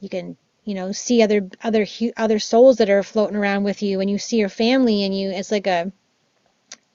you 0.00 0.08
can 0.08 0.36
you 0.64 0.74
know 0.74 0.90
see 0.90 1.22
other 1.22 1.48
other 1.62 1.86
other 2.16 2.40
souls 2.40 2.78
that 2.78 2.90
are 2.90 3.04
floating 3.04 3.36
around 3.36 3.62
with 3.62 3.80
you 3.80 4.00
and 4.00 4.10
you 4.10 4.18
see 4.18 4.38
your 4.38 4.48
family 4.48 5.04
and 5.04 5.16
you 5.16 5.30
it's 5.30 5.52
like 5.52 5.66
a 5.66 5.92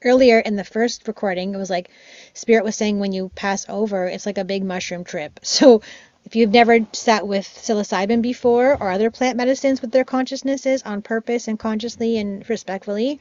earlier 0.04 0.40
in 0.40 0.56
the 0.56 0.64
first 0.64 1.08
recording 1.08 1.54
it 1.54 1.58
was 1.58 1.70
like 1.70 1.90
spirit 2.34 2.64
was 2.64 2.76
saying 2.76 3.00
when 3.00 3.12
you 3.12 3.30
pass 3.36 3.66
over 3.70 4.06
it's 4.06 4.26
like 4.26 4.38
a 4.38 4.44
big 4.46 4.64
mushroom 4.64 5.04
trip. 5.04 5.40
So 5.60 5.82
if 6.26 6.36
you've 6.36 6.52
never 6.52 6.80
sat 6.94 7.28
with 7.28 7.46
psilocybin 7.46 8.22
before 8.22 8.78
or 8.80 8.92
other 8.92 9.10
plant 9.10 9.38
medicines 9.38 9.82
with 9.82 9.92
their 9.92 10.04
consciousnesses 10.04 10.84
on 10.84 11.02
purpose 11.02 11.48
and 11.48 11.58
consciously 11.58 12.18
and 12.18 12.48
respectfully 12.50 13.20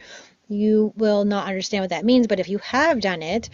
you 0.49 0.92
will 0.97 1.25
not 1.25 1.47
understand 1.47 1.82
what 1.82 1.90
that 1.90 2.04
means. 2.04 2.26
But 2.26 2.40
if 2.40 2.49
you 2.49 2.58
have 2.58 3.00
done 3.00 3.23
it 3.23 3.50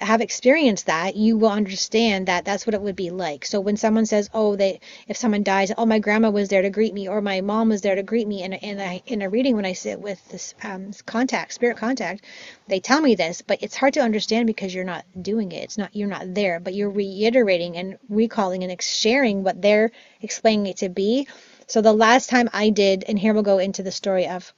have 0.00 0.20
experienced 0.20 0.86
that, 0.86 1.16
you 1.16 1.36
will 1.36 1.50
understand 1.50 2.26
that 2.26 2.44
that's 2.44 2.66
what 2.66 2.74
it 2.74 2.82
would 2.82 2.96
be 2.96 3.10
like. 3.10 3.44
So 3.44 3.60
when 3.60 3.76
someone 3.76 4.06
says, 4.06 4.30
"Oh, 4.32 4.56
they," 4.56 4.80
if 5.06 5.16
someone 5.16 5.42
dies, 5.42 5.72
"Oh, 5.76 5.86
my 5.86 5.98
grandma 5.98 6.30
was 6.30 6.48
there 6.48 6.62
to 6.62 6.70
greet 6.70 6.94
me," 6.94 7.08
or 7.08 7.20
"My 7.20 7.40
mom 7.40 7.68
was 7.68 7.80
there 7.80 7.94
to 7.94 8.02
greet 8.02 8.28
me," 8.28 8.42
in 8.42 8.52
a, 8.52 8.56
in 8.56 8.78
in 9.06 9.22
a 9.22 9.28
reading 9.28 9.56
when 9.56 9.64
I 9.64 9.72
sit 9.72 10.00
with 10.00 10.26
this 10.28 10.54
um, 10.62 10.92
contact, 11.06 11.52
spirit 11.52 11.76
contact, 11.76 12.24
they 12.68 12.80
tell 12.80 13.00
me 13.00 13.14
this, 13.14 13.42
but 13.42 13.62
it's 13.62 13.76
hard 13.76 13.94
to 13.94 14.00
understand 14.00 14.46
because 14.46 14.74
you're 14.74 14.84
not 14.84 15.04
doing 15.20 15.52
it. 15.52 15.64
It's 15.64 15.78
not 15.78 15.94
you're 15.94 16.08
not 16.08 16.34
there, 16.34 16.60
but 16.60 16.74
you're 16.74 16.90
reiterating 16.90 17.76
and 17.76 17.98
recalling 18.08 18.64
and 18.64 18.82
sharing 18.82 19.42
what 19.42 19.60
they're 19.60 19.90
explaining 20.22 20.66
it 20.66 20.78
to 20.78 20.88
be. 20.88 21.26
So 21.66 21.82
the 21.82 21.92
last 21.92 22.30
time 22.30 22.48
I 22.52 22.70
did, 22.70 23.04
and 23.06 23.18
here 23.18 23.34
we'll 23.34 23.42
go 23.42 23.58
into 23.58 23.82
the 23.82 23.92
story 23.92 24.26
of 24.26 24.52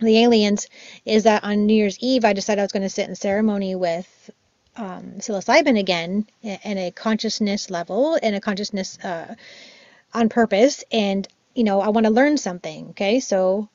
the 0.00 0.18
aliens 0.22 0.68
is 1.04 1.24
that 1.24 1.44
on 1.44 1.66
New 1.66 1.74
Year's 1.74 1.98
Eve, 2.00 2.24
I 2.24 2.32
decided 2.32 2.60
I 2.60 2.64
was 2.64 2.72
going 2.72 2.82
to 2.82 2.88
sit 2.88 3.08
in 3.08 3.16
ceremony 3.16 3.74
with 3.74 4.30
um, 4.78 5.14
psilocybin 5.18 5.78
again 5.78 6.26
in 6.42 6.78
a 6.78 6.90
consciousness 6.92 7.68
level, 7.68 8.14
in 8.14 8.34
a 8.34 8.40
consciousness 8.40 8.98
uh, 9.00 9.34
on 10.14 10.28
purpose. 10.28 10.84
And, 10.90 11.26
you 11.54 11.64
know, 11.64 11.80
I 11.80 11.88
want 11.88 12.06
to 12.06 12.12
learn 12.12 12.38
something. 12.38 12.90
Okay. 12.90 13.20
So 13.20 13.68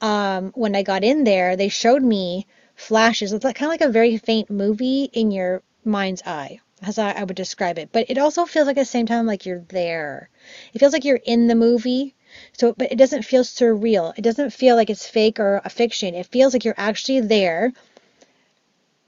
um, 0.00 0.52
when 0.54 0.76
I 0.76 0.82
got 0.82 1.02
in 1.02 1.24
there, 1.24 1.56
they 1.56 1.70
showed 1.70 2.02
me 2.02 2.46
flashes. 2.76 3.32
It's 3.32 3.44
like, 3.44 3.56
kind 3.56 3.72
of 3.72 3.80
like 3.80 3.88
a 3.88 3.92
very 3.92 4.18
faint 4.18 4.50
movie 4.50 5.04
in 5.12 5.30
your 5.30 5.62
mind's 5.84 6.22
eye 6.22 6.60
as 6.82 6.98
I, 6.98 7.12
I 7.12 7.24
would 7.24 7.36
describe 7.36 7.78
it. 7.78 7.88
But 7.90 8.10
it 8.10 8.18
also 8.18 8.44
feels 8.44 8.66
like 8.66 8.76
at 8.76 8.82
the 8.82 8.86
same 8.86 9.06
time 9.06 9.26
like 9.26 9.46
you're 9.46 9.64
there. 9.68 10.28
It 10.74 10.80
feels 10.80 10.92
like 10.92 11.04
you're 11.04 11.20
in 11.24 11.46
the 11.46 11.54
movie. 11.54 12.14
So, 12.52 12.74
but 12.76 12.92
it 12.92 12.98
doesn't 12.98 13.22
feel 13.22 13.44
surreal. 13.44 14.12
It 14.18 14.22
doesn't 14.22 14.52
feel 14.52 14.76
like 14.76 14.90
it's 14.90 15.06
fake 15.06 15.40
or 15.40 15.62
a 15.64 15.70
fiction. 15.70 16.14
It 16.14 16.26
feels 16.26 16.52
like 16.52 16.64
you're 16.64 16.74
actually 16.76 17.20
there 17.20 17.72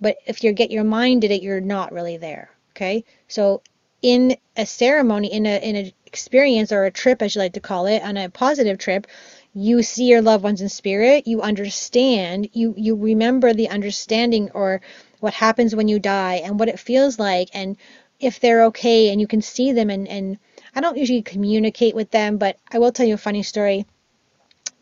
but 0.00 0.16
if 0.26 0.44
you 0.44 0.52
get 0.52 0.70
your 0.70 0.84
mind 0.84 1.24
in 1.24 1.32
it, 1.32 1.42
you're 1.42 1.60
not 1.60 1.92
really 1.92 2.16
there. 2.16 2.50
Okay. 2.72 3.04
So 3.28 3.62
in 4.02 4.36
a 4.56 4.66
ceremony, 4.66 5.32
in 5.32 5.46
a 5.46 5.58
in 5.58 5.76
an 5.76 5.92
experience 6.06 6.72
or 6.72 6.84
a 6.84 6.90
trip, 6.90 7.22
as 7.22 7.34
you 7.34 7.40
like 7.40 7.54
to 7.54 7.60
call 7.60 7.86
it, 7.86 8.02
on 8.02 8.16
a 8.16 8.28
positive 8.28 8.78
trip, 8.78 9.06
you 9.54 9.82
see 9.82 10.04
your 10.04 10.22
loved 10.22 10.44
ones 10.44 10.60
in 10.60 10.68
spirit, 10.68 11.26
you 11.26 11.40
understand, 11.40 12.50
you 12.52 12.74
you 12.76 12.94
remember 12.94 13.54
the 13.54 13.70
understanding 13.70 14.50
or 14.52 14.80
what 15.20 15.32
happens 15.32 15.74
when 15.74 15.88
you 15.88 15.98
die 15.98 16.42
and 16.44 16.60
what 16.60 16.68
it 16.68 16.78
feels 16.78 17.18
like 17.18 17.48
and 17.54 17.76
if 18.20 18.40
they're 18.40 18.64
okay 18.64 19.10
and 19.10 19.20
you 19.20 19.26
can 19.26 19.42
see 19.42 19.72
them 19.72 19.90
and, 19.90 20.08
and 20.08 20.38
I 20.74 20.80
don't 20.80 20.96
usually 20.96 21.22
communicate 21.22 21.94
with 21.94 22.10
them, 22.10 22.38
but 22.38 22.58
I 22.70 22.78
will 22.78 22.92
tell 22.92 23.06
you 23.06 23.14
a 23.14 23.18
funny 23.18 23.42
story 23.42 23.86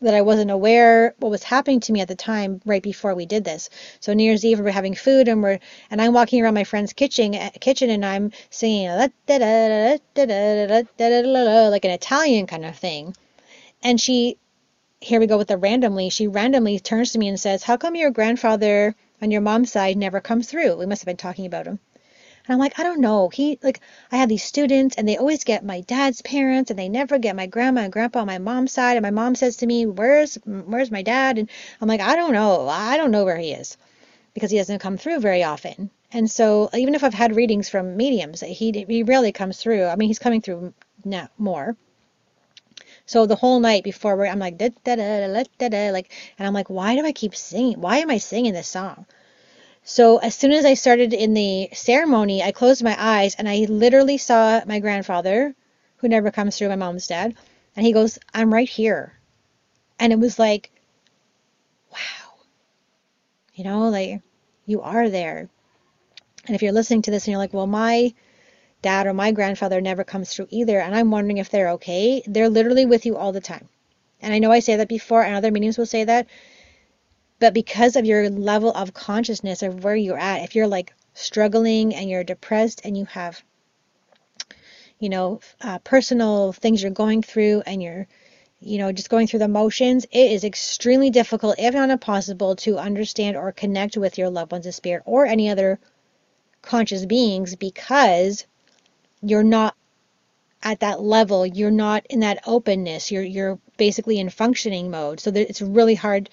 that 0.05 0.13
I 0.13 0.21
wasn't 0.21 0.51
aware 0.51 1.13
what 1.19 1.31
was 1.31 1.43
happening 1.43 1.79
to 1.81 1.91
me 1.91 1.99
at 2.01 2.07
the 2.07 2.15
time 2.15 2.61
right 2.65 2.81
before 2.81 3.15
we 3.15 3.25
did 3.25 3.43
this. 3.43 3.69
So 3.99 4.13
New 4.13 4.23
Year's 4.23 4.45
Eve 4.45 4.59
we're 4.59 4.71
having 4.71 4.95
food 4.95 5.27
and 5.27 5.43
we're 5.43 5.59
and 5.89 6.01
I'm 6.01 6.13
walking 6.13 6.41
around 6.41 6.53
my 6.53 6.63
friend's 6.63 6.93
kitchen 6.93 7.33
kitchen 7.59 7.89
and 7.89 8.05
I'm 8.05 8.31
singing 8.49 8.89
like 8.89 9.11
an 11.85 11.91
Italian 11.91 12.47
kind 12.47 12.65
of 12.65 12.77
thing. 12.77 13.15
And 13.83 13.99
she 13.99 14.37
here 15.01 15.19
we 15.19 15.27
go 15.27 15.37
with 15.37 15.49
the 15.49 15.57
randomly, 15.57 16.09
she 16.09 16.27
randomly 16.27 16.79
turns 16.79 17.11
to 17.11 17.19
me 17.19 17.27
and 17.27 17.39
says, 17.39 17.63
How 17.63 17.77
come 17.77 17.95
your 17.95 18.11
grandfather 18.11 18.95
on 19.21 19.31
your 19.31 19.41
mom's 19.41 19.71
side 19.71 19.97
never 19.97 20.21
comes 20.21 20.47
through? 20.49 20.77
We 20.77 20.85
must 20.85 21.01
have 21.01 21.07
been 21.07 21.17
talking 21.17 21.45
about 21.45 21.67
him. 21.67 21.79
And 22.47 22.53
I'm 22.53 22.59
like, 22.59 22.79
I 22.79 22.83
don't 22.83 23.01
know. 23.01 23.29
He 23.29 23.57
like 23.63 23.81
I 24.11 24.17
have 24.17 24.29
these 24.29 24.43
students 24.43 24.95
and 24.95 25.07
they 25.07 25.17
always 25.17 25.43
get 25.43 25.65
my 25.65 25.81
dad's 25.81 26.21
parents 26.21 26.69
and 26.69 26.77
they 26.77 26.89
never 26.89 27.17
get 27.17 27.35
my 27.35 27.47
grandma 27.47 27.81
and 27.81 27.93
grandpa 27.93 28.19
on 28.19 28.27
my 28.27 28.37
mom's 28.37 28.71
side. 28.71 28.97
And 28.97 29.03
my 29.03 29.11
mom 29.11 29.35
says 29.35 29.57
to 29.57 29.65
me, 29.65 29.85
Where's 29.85 30.35
where's 30.45 30.91
my 30.91 31.01
dad? 31.01 31.37
And 31.39 31.49
I'm 31.81 31.87
like, 31.87 32.01
I 32.01 32.15
don't 32.15 32.33
know. 32.33 32.67
I 32.67 32.97
don't 32.97 33.11
know 33.11 33.25
where 33.25 33.37
he 33.37 33.51
is. 33.51 33.77
Because 34.33 34.51
he 34.51 34.57
doesn't 34.57 34.79
come 34.79 34.97
through 34.97 35.21
very 35.21 35.43
often. 35.43 35.89
And 36.11 36.29
so 36.29 36.69
even 36.73 36.93
if 36.93 37.03
I've 37.03 37.13
had 37.13 37.35
readings 37.35 37.69
from 37.69 37.97
mediums, 37.97 38.41
he 38.41 38.85
he 38.87 39.03
rarely 39.03 39.31
comes 39.31 39.57
through. 39.57 39.85
I 39.85 39.95
mean 39.95 40.09
he's 40.09 40.19
coming 40.19 40.41
through 40.41 40.73
now 41.03 41.29
more. 41.37 41.75
So 43.07 43.25
the 43.25 43.35
whole 43.35 43.59
night 43.59 43.83
before 43.83 44.25
I'm 44.25 44.39
like 44.39 44.57
da 44.57 44.69
da 44.83 44.95
da 44.95 45.27
da 45.27 45.43
da 45.57 45.69
da 45.69 45.91
like 45.91 46.11
and 46.37 46.47
I'm 46.47 46.53
like, 46.53 46.69
why 46.69 46.95
do 46.95 47.05
I 47.05 47.11
keep 47.11 47.35
singing? 47.35 47.81
Why 47.81 47.97
am 47.97 48.11
I 48.11 48.17
singing 48.19 48.53
this 48.53 48.67
song? 48.67 49.05
So 49.87 50.17
as 50.17 50.33
soon 50.33 50.51
as 50.51 50.65
I 50.65 50.73
started 50.73 51.13
in 51.13 51.35
the 51.35 51.69
ceremony, 51.71 52.41
I 52.41 52.51
closed 52.51 52.83
my 52.83 52.95
eyes 52.97 53.35
and 53.35 53.47
I 53.47 53.67
literally 53.69 54.17
saw 54.17 54.61
my 54.65 54.79
grandfather, 54.79 55.53
who 55.97 56.07
never 56.09 56.31
comes 56.31 56.57
through 56.57 56.69
my 56.69 56.75
mom's 56.75 57.05
dad, 57.05 57.35
and 57.75 57.85
he 57.85 57.93
goes, 57.93 58.17
I'm 58.33 58.51
right 58.51 58.67
here. 58.67 59.13
And 59.99 60.11
it 60.11 60.19
was 60.19 60.39
like, 60.39 60.71
wow. 61.91 62.33
You 63.53 63.63
know, 63.63 63.89
like 63.89 64.21
you 64.65 64.81
are 64.81 65.07
there. 65.07 65.49
And 66.47 66.55
if 66.55 66.63
you're 66.63 66.73
listening 66.73 67.03
to 67.03 67.11
this 67.11 67.25
and 67.25 67.33
you're 67.33 67.39
like, 67.39 67.53
well, 67.53 67.67
my 67.67 68.11
dad 68.81 69.05
or 69.05 69.13
my 69.13 69.31
grandfather 69.31 69.81
never 69.81 70.03
comes 70.03 70.33
through 70.33 70.47
either, 70.49 70.79
and 70.79 70.95
I'm 70.95 71.11
wondering 71.11 71.37
if 71.37 71.51
they're 71.51 71.69
okay, 71.73 72.23
they're 72.25 72.49
literally 72.49 72.87
with 72.87 73.05
you 73.05 73.17
all 73.17 73.31
the 73.31 73.39
time. 73.39 73.69
And 74.19 74.33
I 74.33 74.39
know 74.39 74.51
I 74.51 74.59
say 74.59 74.77
that 74.77 74.89
before, 74.89 75.23
and 75.23 75.35
other 75.35 75.51
mediums 75.51 75.77
will 75.77 75.85
say 75.85 76.05
that, 76.05 76.25
but 77.39 77.53
because 77.53 77.95
of 77.95 78.05
your 78.05 78.29
level 78.29 78.71
of 78.71 78.93
consciousness 78.93 79.61
of 79.61 79.83
where 79.83 79.95
you're 79.95 80.17
at, 80.17 80.43
if 80.43 80.55
you're 80.55 80.67
like 80.67 80.93
struggling 81.13 81.93
and 81.93 82.09
you're 82.09 82.23
depressed 82.23 82.81
and 82.83 82.97
you 82.97 83.05
have, 83.05 83.43
you 84.99 85.09
know, 85.09 85.39
uh, 85.61 85.79
personal 85.79 86.53
things 86.53 86.81
you're 86.81 86.91
going 86.91 87.21
through 87.21 87.61
and 87.65 87.83
you're, 87.83 88.07
you 88.61 88.77
know, 88.77 88.91
just 88.91 89.09
going 89.09 89.27
through 89.27 89.39
the 89.39 89.47
motions, 89.47 90.05
it 90.05 90.31
is 90.31 90.43
extremely 90.43 91.09
difficult, 91.09 91.55
if 91.59 91.73
not 91.73 91.89
impossible, 91.89 92.55
to 92.55 92.77
understand 92.77 93.35
or 93.35 93.51
connect 93.51 93.97
with 93.97 94.17
your 94.17 94.29
loved 94.29 94.51
ones 94.51 94.65
in 94.65 94.71
spirit 94.71 95.03
or 95.05 95.25
any 95.25 95.49
other 95.49 95.79
conscious 96.61 97.05
beings 97.05 97.55
because 97.55 98.45
you're 99.21 99.43
not 99.43 99.75
at 100.63 100.79
that 100.79 101.01
level. 101.01 101.45
You're 101.45 101.71
not 101.71 102.05
in 102.09 102.21
that 102.21 102.39
openness. 102.47 103.11
You're 103.11 103.23
you're 103.23 103.59
basically 103.77 104.19
in 104.19 104.29
functioning 104.29 104.89
mode. 104.89 105.19
So 105.19 105.31
it's 105.33 105.61
really 105.61 105.95
hard 105.95 106.29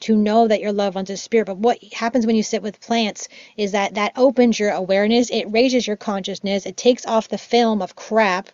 to 0.00 0.16
know 0.16 0.48
that 0.48 0.60
your 0.60 0.72
loved 0.72 0.96
one's 0.96 1.10
a 1.10 1.16
spirit. 1.16 1.46
But 1.46 1.58
what 1.58 1.82
happens 1.92 2.26
when 2.26 2.36
you 2.36 2.42
sit 2.42 2.62
with 2.62 2.80
plants 2.80 3.28
is 3.56 3.72
that 3.72 3.94
that 3.94 4.12
opens 4.16 4.58
your 4.58 4.70
awareness, 4.70 5.30
it 5.30 5.50
raises 5.50 5.86
your 5.86 5.96
consciousness, 5.96 6.66
it 6.66 6.76
takes 6.76 7.06
off 7.06 7.28
the 7.28 7.38
film 7.38 7.82
of 7.82 7.96
crap 7.96 8.50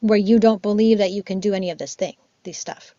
where 0.00 0.18
you 0.18 0.38
don't 0.38 0.62
believe 0.62 0.98
that 0.98 1.12
you 1.12 1.22
can 1.22 1.40
do 1.40 1.54
any 1.54 1.70
of 1.70 1.78
this 1.78 1.94
thing, 1.94 2.16
this 2.42 2.58
stuff. 2.58 2.94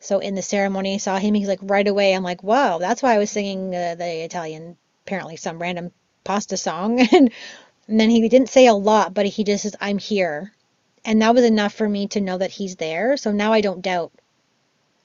So 0.00 0.18
in 0.18 0.34
the 0.34 0.42
ceremony, 0.42 0.94
I 0.94 0.98
saw 0.98 1.18
him. 1.18 1.34
He's 1.34 1.48
like 1.48 1.58
right 1.62 1.86
away. 1.86 2.14
I'm 2.14 2.22
like, 2.22 2.42
wow, 2.42 2.78
that's 2.78 3.02
why 3.02 3.14
I 3.14 3.18
was 3.18 3.30
singing 3.30 3.74
uh, 3.74 3.96
the 3.96 4.24
Italian, 4.24 4.76
apparently 5.04 5.36
some 5.36 5.60
random 5.60 5.92
pasta 6.24 6.56
song, 6.56 7.00
and 7.12 7.30
then 7.88 8.10
he 8.10 8.26
didn't 8.28 8.48
say 8.48 8.66
a 8.66 8.74
lot, 8.74 9.12
but 9.14 9.26
he 9.26 9.44
just 9.44 9.64
says, 9.64 9.76
"I'm 9.80 9.98
here," 9.98 10.52
and 11.04 11.20
that 11.20 11.34
was 11.34 11.44
enough 11.44 11.74
for 11.74 11.88
me 11.88 12.06
to 12.08 12.20
know 12.20 12.38
that 12.38 12.50
he's 12.50 12.76
there. 12.76 13.16
So 13.16 13.32
now 13.32 13.52
I 13.52 13.60
don't 13.60 13.82
doubt 13.82 14.12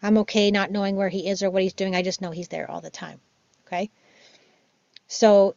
I'm 0.05 0.19
okay 0.19 0.51
not 0.51 0.69
knowing 0.69 0.95
where 0.95 1.09
he 1.09 1.27
is 1.27 1.41
or 1.41 1.49
what 1.49 1.63
he's 1.63 1.73
doing. 1.73 1.95
I 1.95 2.03
just 2.03 2.21
know 2.21 2.29
he's 2.29 2.47
there 2.47 2.69
all 2.69 2.79
the 2.79 2.91
time. 2.91 3.19
Okay. 3.65 3.89
So 5.07 5.55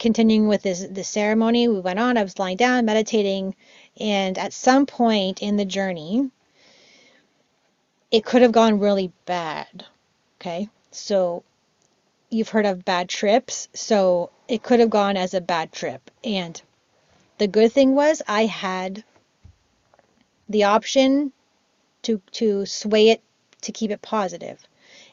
continuing 0.00 0.48
with 0.48 0.62
this, 0.62 0.84
this 0.90 1.08
ceremony, 1.08 1.68
we 1.68 1.78
went 1.78 2.00
on. 2.00 2.16
I 2.16 2.24
was 2.24 2.40
lying 2.40 2.56
down, 2.56 2.86
meditating, 2.86 3.54
and 4.00 4.36
at 4.36 4.52
some 4.52 4.84
point 4.84 5.42
in 5.42 5.56
the 5.56 5.64
journey, 5.64 6.28
it 8.10 8.24
could 8.24 8.42
have 8.42 8.50
gone 8.50 8.80
really 8.80 9.12
bad. 9.26 9.84
Okay. 10.40 10.68
So 10.90 11.44
you've 12.30 12.48
heard 12.48 12.66
of 12.66 12.84
bad 12.84 13.08
trips. 13.08 13.68
So 13.74 14.30
it 14.48 14.64
could 14.64 14.80
have 14.80 14.90
gone 14.90 15.16
as 15.16 15.34
a 15.34 15.40
bad 15.40 15.70
trip. 15.70 16.10
And 16.24 16.60
the 17.38 17.46
good 17.46 17.70
thing 17.70 17.94
was 17.94 18.22
I 18.26 18.46
had 18.46 19.04
the 20.48 20.64
option 20.64 21.32
to 22.02 22.20
to 22.32 22.66
sway 22.66 23.10
it 23.10 23.22
to 23.62 23.72
keep 23.72 23.90
it 23.90 24.02
positive 24.02 24.62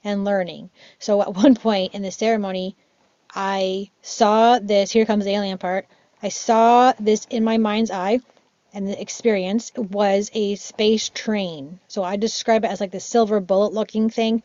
and 0.04 0.26
learning. 0.26 0.70
So 1.00 1.22
at 1.22 1.34
one 1.36 1.56
point 1.56 1.94
in 1.94 2.02
the 2.02 2.12
ceremony, 2.12 2.76
I 3.34 3.90
saw 4.02 4.60
this, 4.60 4.92
here 4.92 5.06
comes 5.06 5.26
the 5.26 5.32
alien 5.36 5.58
part. 5.58 5.88
I 6.22 6.30
saw 6.30 6.94
this 7.00 7.26
in 7.30 7.44
my 7.44 7.58
mind's 7.58 7.92
eye, 7.92 8.20
and 8.74 8.88
the 8.88 9.00
experience 9.00 9.72
was 9.76 10.30
a 10.34 10.56
space 10.56 11.10
train. 11.10 11.80
So 11.88 12.04
I 12.04 12.18
describe 12.18 12.66
it 12.66 12.72
as 12.72 12.82
like 12.82 12.92
the 12.92 13.00
silver 13.00 13.40
bullet 13.40 13.74
looking 13.74 14.10
thing, 14.10 14.44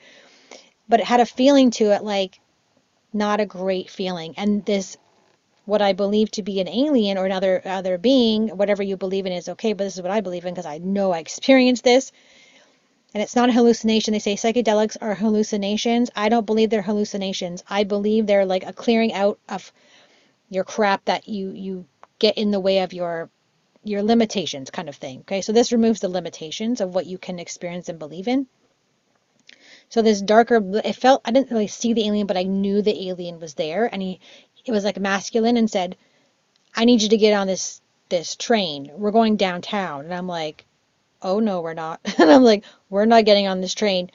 but 0.88 1.00
it 1.00 1.06
had 1.06 1.20
a 1.20 1.26
feeling 1.26 1.70
to 1.72 1.92
it 1.92 2.04
like 2.04 2.40
not 3.12 3.40
a 3.40 3.46
great 3.46 3.90
feeling. 3.90 4.34
And 4.36 4.64
this 4.64 4.96
what 5.66 5.80
I 5.80 5.94
believe 5.94 6.30
to 6.32 6.42
be 6.42 6.60
an 6.60 6.68
alien 6.68 7.16
or 7.16 7.24
another 7.24 7.62
other 7.64 7.96
being, 7.96 8.48
whatever 8.48 8.82
you 8.82 8.96
believe 8.96 9.26
in 9.26 9.32
is 9.32 9.48
okay, 9.48 9.72
but 9.72 9.84
this 9.84 9.96
is 9.96 10.02
what 10.02 10.10
I 10.10 10.20
believe 10.20 10.44
in 10.44 10.52
because 10.52 10.66
I 10.66 10.78
know 10.78 11.12
I 11.12 11.18
experienced 11.18 11.84
this. 11.84 12.12
And 13.14 13.22
it's 13.22 13.36
not 13.36 13.48
a 13.48 13.52
hallucination. 13.52 14.12
They 14.12 14.18
say 14.18 14.34
psychedelics 14.34 14.96
are 15.00 15.14
hallucinations. 15.14 16.10
I 16.16 16.28
don't 16.28 16.44
believe 16.44 16.68
they're 16.68 16.82
hallucinations. 16.82 17.62
I 17.68 17.84
believe 17.84 18.26
they're 18.26 18.44
like 18.44 18.66
a 18.66 18.72
clearing 18.72 19.12
out 19.12 19.38
of 19.48 19.72
your 20.50 20.64
crap 20.64 21.04
that 21.06 21.28
you 21.28 21.50
you 21.50 21.86
get 22.18 22.36
in 22.36 22.50
the 22.50 22.60
way 22.60 22.80
of 22.80 22.92
your 22.92 23.30
your 23.84 24.02
limitations 24.02 24.70
kind 24.70 24.88
of 24.88 24.96
thing. 24.96 25.20
Okay? 25.20 25.42
So 25.42 25.52
this 25.52 25.72
removes 25.72 26.00
the 26.00 26.08
limitations 26.08 26.80
of 26.80 26.94
what 26.94 27.06
you 27.06 27.18
can 27.18 27.38
experience 27.38 27.88
and 27.88 27.98
believe 27.98 28.26
in. 28.26 28.46
So 29.88 30.02
this 30.02 30.22
darker, 30.22 30.60
it 30.84 30.96
felt, 30.96 31.20
I 31.24 31.30
didn't 31.30 31.50
really 31.50 31.66
see 31.66 31.92
the 31.92 32.06
alien, 32.06 32.26
but 32.26 32.36
I 32.36 32.44
knew 32.44 32.82
the 32.82 33.08
alien 33.08 33.38
was 33.38 33.54
there. 33.54 33.86
And 33.92 34.02
he, 34.02 34.20
it 34.64 34.72
was 34.72 34.84
like 34.84 34.98
masculine 34.98 35.56
and 35.56 35.70
said, 35.70 35.96
I 36.74 36.84
need 36.84 37.02
you 37.02 37.10
to 37.10 37.16
get 37.16 37.34
on 37.34 37.46
this, 37.46 37.80
this 38.08 38.34
train. 38.34 38.90
We're 38.94 39.10
going 39.10 39.36
downtown. 39.36 40.06
And 40.06 40.14
I'm 40.14 40.26
like, 40.26 40.64
oh 41.24 41.40
no, 41.40 41.62
we're 41.62 41.74
not. 41.74 42.00
and 42.18 42.30
I'm 42.30 42.44
like, 42.44 42.64
we're 42.90 43.06
not 43.06 43.24
getting 43.24 43.48
on 43.48 43.60
this 43.60 43.74
train. 43.74 44.10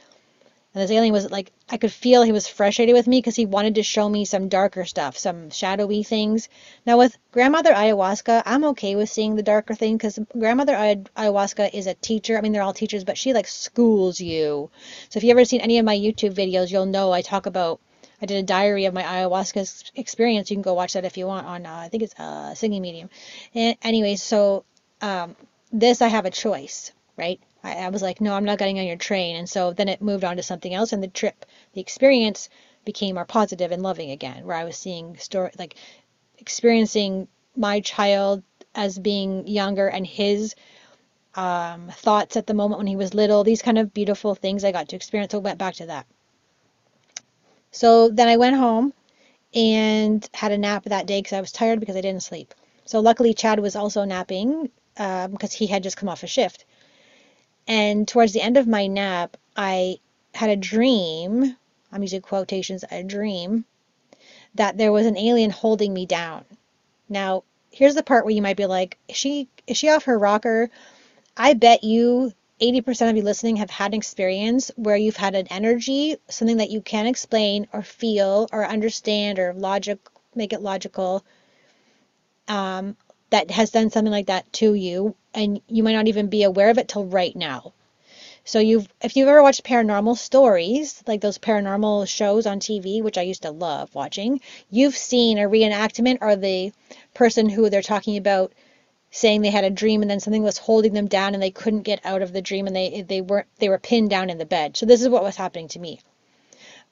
And 0.73 0.83
this 0.83 0.91
alien 0.91 1.13
was 1.13 1.31
like, 1.31 1.51
I 1.67 1.77
could 1.77 1.91
feel 1.91 2.21
he 2.21 2.31
was 2.31 2.47
frustrated 2.47 2.93
with 2.93 3.07
me 3.07 3.17
because 3.17 3.35
he 3.35 3.47
wanted 3.47 3.75
to 3.75 3.83
show 3.83 4.07
me 4.07 4.23
some 4.23 4.49
darker 4.49 4.85
stuff, 4.85 5.17
some 5.17 5.49
shadowy 5.49 6.03
things. 6.03 6.47
Now, 6.85 6.99
with 6.99 7.17
grandmother 7.31 7.73
ayahuasca, 7.73 8.43
I'm 8.45 8.63
okay 8.65 8.95
with 8.95 9.09
seeing 9.09 9.35
the 9.35 9.41
darker 9.41 9.73
thing 9.73 9.97
because 9.97 10.19
grandmother 10.37 10.73
ayahuasca 10.73 11.73
is 11.73 11.87
a 11.87 11.95
teacher. 11.95 12.37
I 12.37 12.41
mean, 12.41 12.51
they're 12.51 12.61
all 12.61 12.73
teachers, 12.73 13.03
but 13.03 13.17
she 13.17 13.33
like 13.33 13.47
schools 13.47 14.21
you. 14.21 14.69
So 15.09 15.17
if 15.17 15.23
you 15.23 15.31
ever 15.31 15.43
seen 15.43 15.61
any 15.61 15.79
of 15.79 15.85
my 15.85 15.97
YouTube 15.97 16.35
videos, 16.35 16.71
you'll 16.71 16.85
know 16.85 17.11
I 17.11 17.23
talk 17.23 17.47
about. 17.47 17.79
I 18.21 18.25
did 18.25 18.37
a 18.37 18.43
diary 18.43 18.85
of 18.85 18.93
my 18.93 19.03
ayahuasca 19.03 19.91
experience. 19.95 20.51
You 20.51 20.57
can 20.57 20.61
go 20.61 20.73
watch 20.73 20.93
that 20.93 21.05
if 21.05 21.17
you 21.17 21.25
want 21.25 21.47
on, 21.47 21.65
uh, 21.65 21.73
I 21.73 21.87
think 21.87 22.03
it's 22.03 22.19
uh, 22.19 22.53
Singing 22.53 22.81
Medium. 22.81 23.09
And 23.55 23.77
anyways, 23.81 24.21
so 24.21 24.65
um, 25.01 25.37
this 25.71 26.01
I 26.01 26.07
have 26.07 26.25
a 26.25 26.31
choice, 26.31 26.91
right? 27.19 27.39
I, 27.63 27.73
I 27.73 27.89
was 27.89 28.01
like, 28.01 28.21
no, 28.21 28.33
I'm 28.33 28.45
not 28.45 28.57
getting 28.57 28.79
on 28.79 28.87
your 28.87 28.97
train. 28.97 29.35
And 29.35 29.47
so 29.47 29.73
then 29.73 29.89
it 29.89 30.01
moved 30.01 30.23
on 30.23 30.37
to 30.37 30.43
something 30.43 30.73
else, 30.73 30.93
and 30.93 31.03
the 31.03 31.07
trip, 31.07 31.45
the 31.73 31.81
experience 31.81 32.49
became 32.85 33.15
more 33.15 33.25
positive 33.25 33.71
and 33.71 33.83
loving 33.83 34.11
again, 34.11 34.45
where 34.45 34.57
I 34.57 34.63
was 34.63 34.77
seeing 34.77 35.17
story 35.17 35.51
like 35.59 35.75
experiencing 36.37 37.27
my 37.55 37.81
child 37.81 38.41
as 38.73 38.97
being 38.97 39.47
younger 39.47 39.87
and 39.87 40.07
his 40.07 40.55
um, 41.35 41.89
thoughts 41.89 42.37
at 42.37 42.47
the 42.47 42.53
moment 42.53 42.79
when 42.79 42.87
he 42.87 42.95
was 42.95 43.13
little, 43.13 43.43
these 43.43 43.61
kind 43.61 43.77
of 43.77 43.93
beautiful 43.93 44.35
things 44.35 44.63
I 44.63 44.71
got 44.71 44.89
to 44.89 44.95
experience. 44.95 45.31
So 45.31 45.39
I 45.39 45.41
went 45.41 45.59
back 45.59 45.75
to 45.75 45.87
that. 45.87 46.05
So 47.71 48.09
then 48.09 48.27
I 48.27 48.37
went 48.37 48.55
home 48.55 48.93
and 49.53 50.27
had 50.33 50.51
a 50.51 50.57
nap 50.57 50.85
that 50.85 51.05
day 51.05 51.19
because 51.19 51.33
I 51.33 51.41
was 51.41 51.51
tired 51.51 51.79
because 51.79 51.95
I 51.95 52.01
didn't 52.01 52.23
sleep. 52.23 52.53
So 52.85 52.99
luckily 52.99 53.33
Chad 53.33 53.59
was 53.59 53.75
also 53.75 54.03
napping 54.05 54.69
um, 54.97 55.31
because 55.31 55.53
he 55.53 55.67
had 55.67 55.83
just 55.83 55.97
come 55.97 56.09
off 56.09 56.23
a 56.23 56.27
shift. 56.27 56.65
And 57.69 58.07
towards 58.07 58.33
the 58.33 58.41
end 58.41 58.57
of 58.57 58.67
my 58.67 58.87
nap, 58.87 59.37
I 59.55 59.99
had 60.33 60.49
a 60.49 60.55
dream. 60.55 61.55
I'm 61.91 62.01
using 62.01 62.21
quotations, 62.21 62.83
a 62.89 63.03
dream 63.03 63.63
that 64.55 64.75
there 64.77 64.91
was 64.91 65.05
an 65.05 65.17
alien 65.17 65.51
holding 65.51 65.93
me 65.93 66.07
down. 66.07 66.45
Now, 67.07 67.43
here's 67.69 67.93
the 67.93 68.01
part 68.01 68.25
where 68.25 68.33
you 68.33 68.41
might 68.41 68.57
be 68.57 68.65
like, 68.65 68.97
is 69.07 69.15
she 69.15 69.47
is 69.67 69.77
she 69.77 69.89
off 69.89 70.05
her 70.05 70.17
rocker? 70.17 70.71
I 71.37 71.53
bet 71.53 71.83
you 71.83 72.33
80% 72.59 73.11
of 73.11 73.15
you 73.15 73.21
listening 73.21 73.57
have 73.57 73.69
had 73.69 73.93
an 73.93 73.99
experience 73.99 74.71
where 74.75 74.97
you've 74.97 75.15
had 75.15 75.35
an 75.35 75.47
energy, 75.47 76.17
something 76.27 76.57
that 76.57 76.71
you 76.71 76.81
can't 76.81 77.07
explain 77.07 77.67
or 77.71 77.83
feel 77.83 78.49
or 78.51 78.65
understand 78.65 79.37
or 79.37 79.53
logic 79.53 79.99
make 80.33 80.53
it 80.53 80.61
logical 80.61 81.23
um, 82.47 82.97
that 83.29 83.51
has 83.51 83.69
done 83.69 83.91
something 83.91 84.11
like 84.11 84.27
that 84.27 84.51
to 84.53 84.73
you 84.73 85.15
and 85.33 85.61
you 85.67 85.83
might 85.83 85.93
not 85.93 86.07
even 86.07 86.27
be 86.27 86.43
aware 86.43 86.69
of 86.69 86.77
it 86.77 86.87
till 86.87 87.05
right 87.05 87.35
now. 87.35 87.73
So 88.45 88.59
you've 88.59 88.87
if 89.01 89.15
you've 89.15 89.27
ever 89.27 89.43
watched 89.43 89.63
paranormal 89.63 90.17
stories, 90.17 91.03
like 91.05 91.21
those 91.21 91.37
paranormal 91.37 92.07
shows 92.07 92.47
on 92.47 92.59
TV, 92.59 93.03
which 93.03 93.17
I 93.17 93.21
used 93.21 93.43
to 93.43 93.51
love 93.51 93.93
watching, 93.93 94.41
you've 94.71 94.97
seen 94.97 95.37
a 95.37 95.49
reenactment 95.49 96.17
or 96.21 96.35
the 96.35 96.71
person 97.13 97.49
who 97.49 97.69
they're 97.69 97.81
talking 97.81 98.17
about 98.17 98.53
saying 99.11 99.41
they 99.41 99.49
had 99.49 99.63
a 99.63 99.69
dream 99.69 100.01
and 100.01 100.09
then 100.09 100.19
something 100.19 100.43
was 100.43 100.57
holding 100.57 100.93
them 100.93 101.07
down 101.07 101.33
and 101.33 101.43
they 101.43 101.51
couldn't 101.51 101.81
get 101.81 102.05
out 102.05 102.21
of 102.21 102.33
the 102.33 102.41
dream 102.41 102.65
and 102.65 102.75
they 102.75 103.01
they 103.01 103.21
weren't 103.21 103.47
they 103.57 103.69
were 103.69 103.77
pinned 103.77 104.09
down 104.09 104.29
in 104.29 104.37
the 104.37 104.45
bed. 104.45 104.77
So 104.77 104.85
this 104.85 105.01
is 105.01 105.09
what 105.09 105.23
was 105.23 105.35
happening 105.35 105.67
to 105.69 105.79
me. 105.79 105.99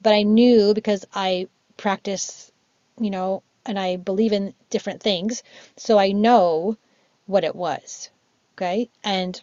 But 0.02 0.14
I 0.14 0.24
knew 0.24 0.74
because 0.74 1.06
I 1.14 1.48
practice, 1.76 2.52
you 3.00 3.10
know, 3.10 3.42
and 3.66 3.80
I 3.80 3.98
believe 3.98 4.32
in 4.32 4.54
different 4.70 5.02
things, 5.02 5.44
so 5.76 5.98
I 5.98 6.12
know 6.12 6.78
what 7.26 7.44
it 7.44 7.56
was. 7.56 8.10
Okay? 8.58 8.90
And 9.04 9.40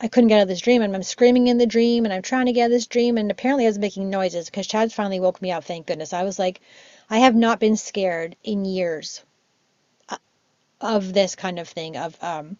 I 0.00 0.08
couldn't 0.08 0.26
get 0.26 0.38
out 0.38 0.42
of 0.42 0.48
this 0.48 0.60
dream 0.60 0.82
and 0.82 0.94
I'm 0.96 1.04
screaming 1.04 1.46
in 1.46 1.58
the 1.58 1.66
dream 1.66 2.04
and 2.04 2.12
I'm 2.12 2.22
trying 2.22 2.46
to 2.46 2.52
get 2.52 2.62
out 2.62 2.66
of 2.66 2.72
this 2.72 2.88
dream 2.88 3.16
and 3.16 3.30
apparently 3.30 3.66
I 3.66 3.68
was 3.68 3.78
making 3.78 4.10
noises 4.10 4.46
because 4.46 4.66
Chad 4.66 4.92
finally 4.92 5.20
woke 5.20 5.40
me 5.40 5.52
up, 5.52 5.62
thank 5.62 5.86
goodness. 5.86 6.12
I 6.12 6.24
was 6.24 6.36
like, 6.36 6.60
I 7.08 7.18
have 7.18 7.36
not 7.36 7.60
been 7.60 7.76
scared 7.76 8.34
in 8.42 8.64
years 8.64 9.22
uh, 10.08 10.16
of 10.80 11.12
this 11.12 11.36
kind 11.36 11.60
of 11.60 11.68
thing, 11.68 11.96
of 11.96 12.18
um, 12.20 12.56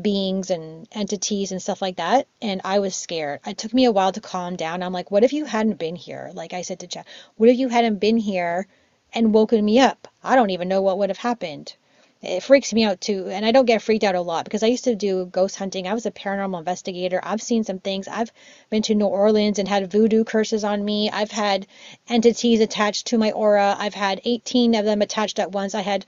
beings 0.00 0.50
and 0.50 0.86
entities 0.92 1.50
and 1.50 1.60
stuff 1.60 1.82
like 1.82 1.96
that. 1.96 2.28
And 2.40 2.60
I 2.64 2.78
was 2.78 2.94
scared. 2.94 3.40
It 3.44 3.58
took 3.58 3.74
me 3.74 3.86
a 3.86 3.92
while 3.92 4.12
to 4.12 4.20
calm 4.20 4.54
down. 4.54 4.84
I'm 4.84 4.92
like, 4.92 5.10
what 5.10 5.24
if 5.24 5.32
you 5.32 5.44
hadn't 5.44 5.80
been 5.80 5.96
here? 5.96 6.30
Like 6.34 6.52
I 6.52 6.62
said 6.62 6.78
to 6.80 6.86
Chad, 6.86 7.06
what 7.34 7.48
if 7.48 7.58
you 7.58 7.68
hadn't 7.68 7.98
been 7.98 8.16
here 8.16 8.68
and 9.12 9.34
woken 9.34 9.64
me 9.64 9.80
up? 9.80 10.06
I 10.22 10.36
don't 10.36 10.50
even 10.50 10.68
know 10.68 10.82
what 10.82 10.98
would 10.98 11.10
have 11.10 11.18
happened 11.18 11.74
it 12.22 12.42
freaks 12.42 12.72
me 12.72 12.84
out 12.84 13.00
too. 13.00 13.28
And 13.28 13.44
I 13.44 13.50
don't 13.50 13.66
get 13.66 13.82
freaked 13.82 14.04
out 14.04 14.14
a 14.14 14.20
lot 14.20 14.44
because 14.44 14.62
I 14.62 14.68
used 14.68 14.84
to 14.84 14.94
do 14.94 15.26
ghost 15.26 15.56
hunting. 15.56 15.88
I 15.88 15.94
was 15.94 16.06
a 16.06 16.12
paranormal 16.12 16.58
investigator. 16.58 17.20
I've 17.22 17.42
seen 17.42 17.64
some 17.64 17.80
things. 17.80 18.06
I've 18.06 18.30
been 18.70 18.82
to 18.82 18.94
New 18.94 19.06
Orleans 19.06 19.58
and 19.58 19.66
had 19.66 19.90
voodoo 19.90 20.22
curses 20.22 20.62
on 20.62 20.84
me. 20.84 21.10
I've 21.10 21.32
had 21.32 21.66
entities 22.08 22.60
attached 22.60 23.08
to 23.08 23.18
my 23.18 23.32
aura. 23.32 23.74
I've 23.76 23.94
had 23.94 24.20
18 24.24 24.76
of 24.76 24.84
them 24.84 25.02
attached 25.02 25.40
at 25.40 25.50
once. 25.50 25.74
I 25.74 25.80
had 25.80 26.06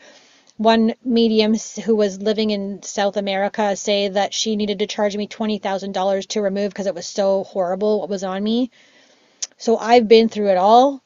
one 0.57 0.95
medium 1.05 1.57
who 1.85 1.97
was 1.97 2.23
living 2.23 2.51
in 2.51 2.81
South 2.85 3.17
America 3.17 3.75
say 3.75 4.07
that 4.07 4.33
she 4.33 4.55
needed 4.55 4.79
to 4.79 4.87
charge 4.87 5.17
me 5.17 5.27
$20,000 5.27 6.27
to 6.29 6.43
remove 6.43 6.71
because 6.71 6.87
it 6.87 6.95
was 6.95 7.09
so 7.09 7.43
horrible 7.43 8.01
what 8.01 8.09
was 8.09 8.23
on 8.23 8.43
me. 8.43 8.71
So 9.57 9.77
I've 9.77 10.07
been 10.07 10.29
through 10.29 10.51
it 10.51 10.57
all. 10.57 11.03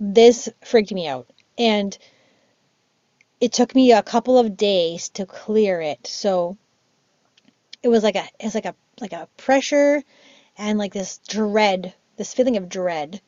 This 0.00 0.48
freaked 0.64 0.92
me 0.92 1.06
out. 1.06 1.28
And 1.56 1.96
it 3.40 3.52
took 3.52 3.74
me 3.74 3.92
a 3.92 4.02
couple 4.02 4.38
of 4.38 4.56
days 4.56 5.08
to 5.10 5.26
clear 5.26 5.80
it. 5.80 6.06
So 6.06 6.56
it 7.82 7.88
was 7.88 8.02
like 8.02 8.16
a 8.16 8.24
it's 8.40 8.54
like 8.54 8.66
a 8.66 8.74
like 9.00 9.12
a 9.12 9.28
pressure 9.36 10.02
and 10.56 10.78
like 10.78 10.92
this 10.92 11.20
dread, 11.28 11.94
this 12.16 12.34
feeling 12.34 12.56
of 12.56 12.68
dread. 12.68 13.20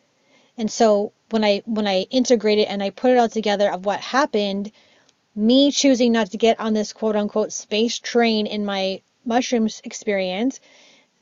And 0.59 0.71
so 0.71 1.13
when 1.31 1.45
I 1.45 1.63
when 1.65 1.87
I 1.87 2.03
integrate 2.11 2.59
it 2.59 2.69
and 2.69 2.83
I 2.83 2.91
put 2.91 3.13
it 3.13 3.19
all 3.19 3.29
together 3.29 3.71
of 3.71 3.87
what 3.87 4.01
happened, 4.01 4.73
me 5.35 5.71
choosing 5.71 6.13
not 6.13 6.33
to 6.33 6.39
get 6.39 6.59
on 6.59 6.75
this 6.75 6.93
quote 6.93 7.17
unquote 7.17 7.53
space 7.53 7.99
train 7.99 8.47
in 8.47 8.65
my 8.65 9.01
mushrooms 9.25 9.81
experience, 9.85 10.61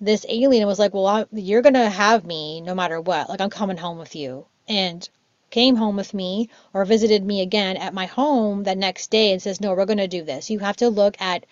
this 0.01 0.24
alien 0.29 0.66
was 0.66 0.79
like, 0.79 0.94
"Well, 0.94 1.07
I, 1.07 1.27
you're 1.33 1.62
gonna 1.62 1.90
have 1.90 2.24
me 2.24 2.62
no 2.62 2.74
matter 2.74 3.01
what. 3.01 3.29
Like 3.29 3.40
I'm 3.40 3.51
coming 3.51 3.77
home 3.77 3.98
with 3.98 4.16
you." 4.16 4.46
And 4.66 5.09
came 5.51 5.77
home 5.77 5.97
with 5.97 6.13
me 6.15 6.49
or 6.73 6.85
visited 6.85 7.25
me 7.25 7.41
again 7.41 7.77
at 7.77 7.95
my 7.95 8.07
home 8.07 8.65
the 8.65 8.75
next 8.75 9.11
day 9.11 9.33
and 9.33 9.43
says, 9.43 9.61
No, 9.61 9.75
we're 9.75 9.87
going 9.87 9.99
to 9.99 10.09
do 10.09 10.23
this. 10.23 10.51
You 10.51 10.59
have 10.59 10.77
to 10.77 10.89
look 10.89 11.21
at 11.21 11.47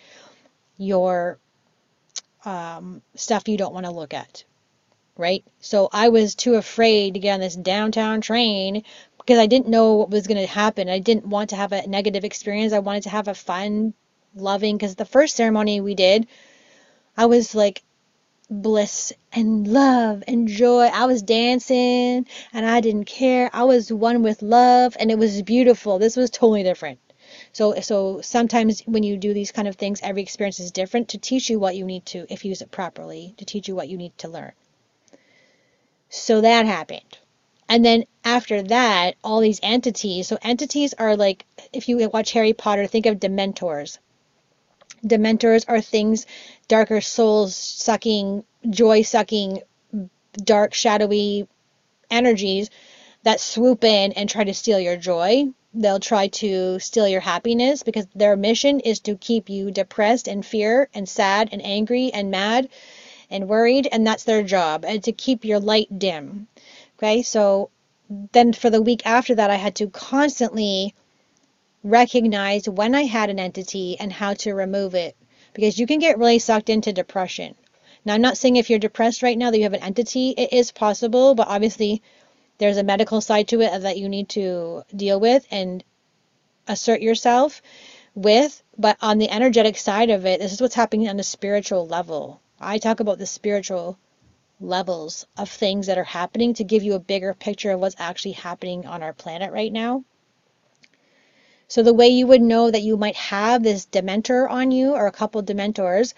your 0.77 1.39
um, 2.45 3.01
stuff 3.15 3.47
you 3.47 3.57
don't 3.57 3.73
want 3.73 3.85
to 3.85 3.91
look 3.91 4.13
at. 4.13 4.43
Right? 5.17 5.43
So 5.59 5.89
I 5.91 6.09
was 6.09 6.35
too 6.35 6.55
afraid 6.55 7.15
to 7.15 7.19
get 7.19 7.33
on 7.33 7.39
this 7.39 7.55
downtown 7.55 8.21
train 8.21 8.83
because 9.17 9.39
I 9.39 9.47
didn't 9.47 9.67
know 9.67 9.95
what 9.95 10.11
was 10.11 10.27
going 10.27 10.39
to 10.39 10.47
happen. 10.47 10.89
I 10.89 10.99
didn't 10.99 11.25
want 11.25 11.49
to 11.49 11.55
have 11.55 11.71
a 11.71 11.87
negative 11.87 12.23
experience. 12.23 12.71
I 12.71 12.79
wanted 12.79 13.03
to 13.03 13.09
have 13.09 13.27
a 13.27 13.33
fun, 13.33 13.93
loving, 14.35 14.77
because 14.77 14.95
the 14.95 15.05
first 15.05 15.35
ceremony 15.35 15.81
we 15.81 15.95
did, 15.95 16.27
I 17.17 17.25
was 17.25 17.55
like 17.55 17.81
bliss 18.49 19.11
and 19.33 19.67
love 19.67 20.23
and 20.27 20.47
joy. 20.47 20.85
I 20.85 21.05
was 21.05 21.21
dancing 21.21 22.25
and 22.53 22.65
I 22.65 22.79
didn't 22.81 23.05
care. 23.05 23.49
I 23.53 23.63
was 23.63 23.91
one 23.91 24.23
with 24.23 24.41
love 24.41 24.95
and 24.99 25.11
it 25.11 25.17
was 25.17 25.41
beautiful. 25.41 25.99
This 25.99 26.15
was 26.15 26.29
totally 26.29 26.63
different. 26.63 26.99
So 27.51 27.79
so 27.81 28.21
sometimes 28.21 28.81
when 28.81 29.03
you 29.03 29.17
do 29.17 29.33
these 29.33 29.51
kind 29.51 29.67
of 29.67 29.75
things, 29.75 29.99
every 30.01 30.21
experience 30.21 30.59
is 30.59 30.71
different 30.71 31.09
to 31.09 31.17
teach 31.17 31.49
you 31.49 31.59
what 31.59 31.75
you 31.75 31.85
need 31.85 32.05
to 32.07 32.25
if 32.29 32.45
you 32.45 32.49
use 32.49 32.61
it 32.61 32.71
properly, 32.71 33.33
to 33.37 33.45
teach 33.45 33.67
you 33.67 33.75
what 33.75 33.89
you 33.89 33.97
need 33.97 34.17
to 34.19 34.29
learn. 34.29 34.53
So 36.09 36.41
that 36.41 36.65
happened. 36.65 37.17
And 37.69 37.83
then 37.83 38.05
after 38.23 38.61
that, 38.63 39.15
all 39.23 39.41
these 39.41 39.59
entities. 39.61 40.27
So 40.27 40.37
entities 40.41 40.93
are 40.93 41.17
like, 41.17 41.45
if 41.73 41.89
you 41.89 42.09
watch 42.09 42.31
Harry 42.31 42.53
Potter, 42.53 42.87
think 42.87 43.05
of 43.05 43.19
Dementors. 43.19 43.97
Dementors 45.05 45.65
are 45.67 45.81
things, 45.81 46.25
darker 46.67 47.01
souls 47.01 47.55
sucking, 47.55 48.43
joy 48.69 49.01
sucking, 49.03 49.61
dark, 50.33 50.73
shadowy 50.73 51.47
energies 52.09 52.69
that 53.23 53.39
swoop 53.39 53.83
in 53.83 54.13
and 54.13 54.29
try 54.29 54.43
to 54.43 54.53
steal 54.53 54.79
your 54.79 54.97
joy. 54.97 55.45
They'll 55.73 55.99
try 55.99 56.27
to 56.27 56.79
steal 56.79 57.07
your 57.07 57.21
happiness 57.21 57.83
because 57.83 58.07
their 58.15 58.35
mission 58.35 58.79
is 58.79 58.99
to 59.01 59.15
keep 59.15 59.49
you 59.49 59.69
depressed 59.69 60.27
and 60.27 60.45
fear 60.45 60.89
and 60.93 61.07
sad 61.07 61.49
and 61.51 61.63
angry 61.63 62.11
and 62.13 62.31
mad 62.31 62.69
and 63.29 63.49
worried, 63.49 63.87
and 63.91 64.07
that's 64.07 64.23
their 64.23 64.41
job, 64.41 64.85
and 64.85 65.03
to 65.03 65.11
keep 65.11 65.43
your 65.43 65.59
light 65.59 65.99
dim. 65.99 66.47
Okay, 66.97 67.21
so 67.21 67.69
then 68.31 68.53
for 68.53 68.69
the 68.69 68.81
week 68.81 69.01
after 69.05 69.35
that, 69.35 69.51
I 69.51 69.55
had 69.55 69.75
to 69.75 69.89
constantly 69.89 70.95
recognize 71.89 72.67
when 72.67 72.93
I 72.93 73.03
had 73.03 73.29
an 73.29 73.39
entity 73.39 73.97
and 73.99 74.11
how 74.11 74.33
to 74.35 74.53
remove 74.53 74.93
it 74.95 75.15
because 75.53 75.79
you 75.79 75.87
can 75.87 75.99
get 75.99 76.19
really 76.19 76.39
sucked 76.39 76.69
into 76.69 76.93
depression. 76.93 77.55
Now, 78.05 78.13
I'm 78.13 78.21
not 78.21 78.37
saying 78.37 78.55
if 78.55 78.69
you're 78.69 78.79
depressed 78.79 79.23
right 79.23 79.37
now 79.37 79.51
that 79.51 79.57
you 79.57 79.63
have 79.63 79.73
an 79.73 79.83
entity, 79.83 80.29
it 80.29 80.53
is 80.53 80.71
possible, 80.71 81.35
but 81.35 81.47
obviously 81.47 82.01
there's 82.57 82.77
a 82.77 82.83
medical 82.83 83.21
side 83.21 83.47
to 83.49 83.61
it 83.61 83.81
that 83.81 83.97
you 83.97 84.09
need 84.09 84.29
to 84.29 84.83
deal 84.95 85.19
with 85.19 85.47
and 85.51 85.83
assert 86.67 87.01
yourself 87.01 87.61
with. 88.15 88.61
But 88.77 88.97
on 89.01 89.17
the 89.17 89.29
energetic 89.29 89.77
side 89.77 90.09
of 90.09 90.25
it, 90.25 90.39
this 90.39 90.53
is 90.53 90.61
what's 90.61 90.75
happening 90.75 91.09
on 91.09 91.17
the 91.17 91.23
spiritual 91.23 91.87
level. 91.87 92.41
I 92.59 92.77
talk 92.77 92.99
about 92.99 93.19
the 93.19 93.25
spiritual 93.25 93.97
levels 94.59 95.27
of 95.37 95.49
things 95.49 95.87
that 95.87 95.97
are 95.97 96.03
happening 96.03 96.53
to 96.55 96.63
give 96.63 96.83
you 96.83 96.95
a 96.95 96.99
bigger 96.99 97.33
picture 97.33 97.71
of 97.71 97.79
what's 97.79 97.95
actually 97.99 98.31
happening 98.33 98.85
on 98.87 99.03
our 99.03 99.13
planet 99.13 99.51
right 99.51 99.71
now. 99.71 100.03
So 101.69 101.83
the 101.83 101.93
way 101.93 102.07
you 102.07 102.27
would 102.27 102.41
know 102.41 102.71
that 102.71 102.81
you 102.81 102.95
might 102.95 103.17
have 103.17 103.61
this 103.61 103.85
dementor 103.85 104.49
on 104.49 104.71
you 104.71 104.93
or 104.93 105.05
a 105.05 105.11
couple 105.11 105.43
dementors 105.43 106.13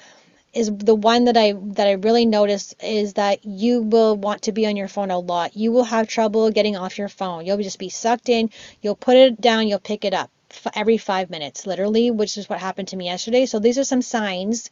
is 0.54 0.72
the 0.72 0.94
one 0.94 1.26
that 1.26 1.38
I 1.38 1.54
that 1.54 1.88
I 1.88 1.94
really 1.94 2.28
noticed 2.28 2.76
is 2.84 3.14
that 3.14 3.44
you 3.44 3.82
will 3.82 4.16
want 4.16 4.44
to 4.44 4.52
be 4.52 4.68
on 4.68 4.76
your 4.76 4.88
phone 4.88 5.10
a 5.10 5.18
lot. 5.18 5.56
You 5.56 5.72
will 5.72 5.86
have 5.86 6.08
trouble 6.08 6.52
getting 6.52 6.78
off 6.78 7.00
your 7.00 7.10
phone. 7.10 7.48
You'll 7.48 7.58
just 7.58 7.80
be 7.80 7.90
sucked 7.90 8.30
in. 8.30 8.52
You'll 8.84 8.96
put 8.96 9.18
it 9.18 9.42
down, 9.42 9.68
you'll 9.68 9.80
pick 9.80 10.06
it 10.06 10.14
up 10.14 10.30
every 10.76 10.98
5 10.98 11.32
minutes 11.32 11.66
literally, 11.66 12.12
which 12.12 12.38
is 12.38 12.48
what 12.48 12.60
happened 12.60 12.90
to 12.90 12.96
me 12.96 13.06
yesterday. 13.06 13.48
So 13.48 13.58
these 13.58 13.80
are 13.80 13.84
some 13.84 14.04
signs 14.04 14.70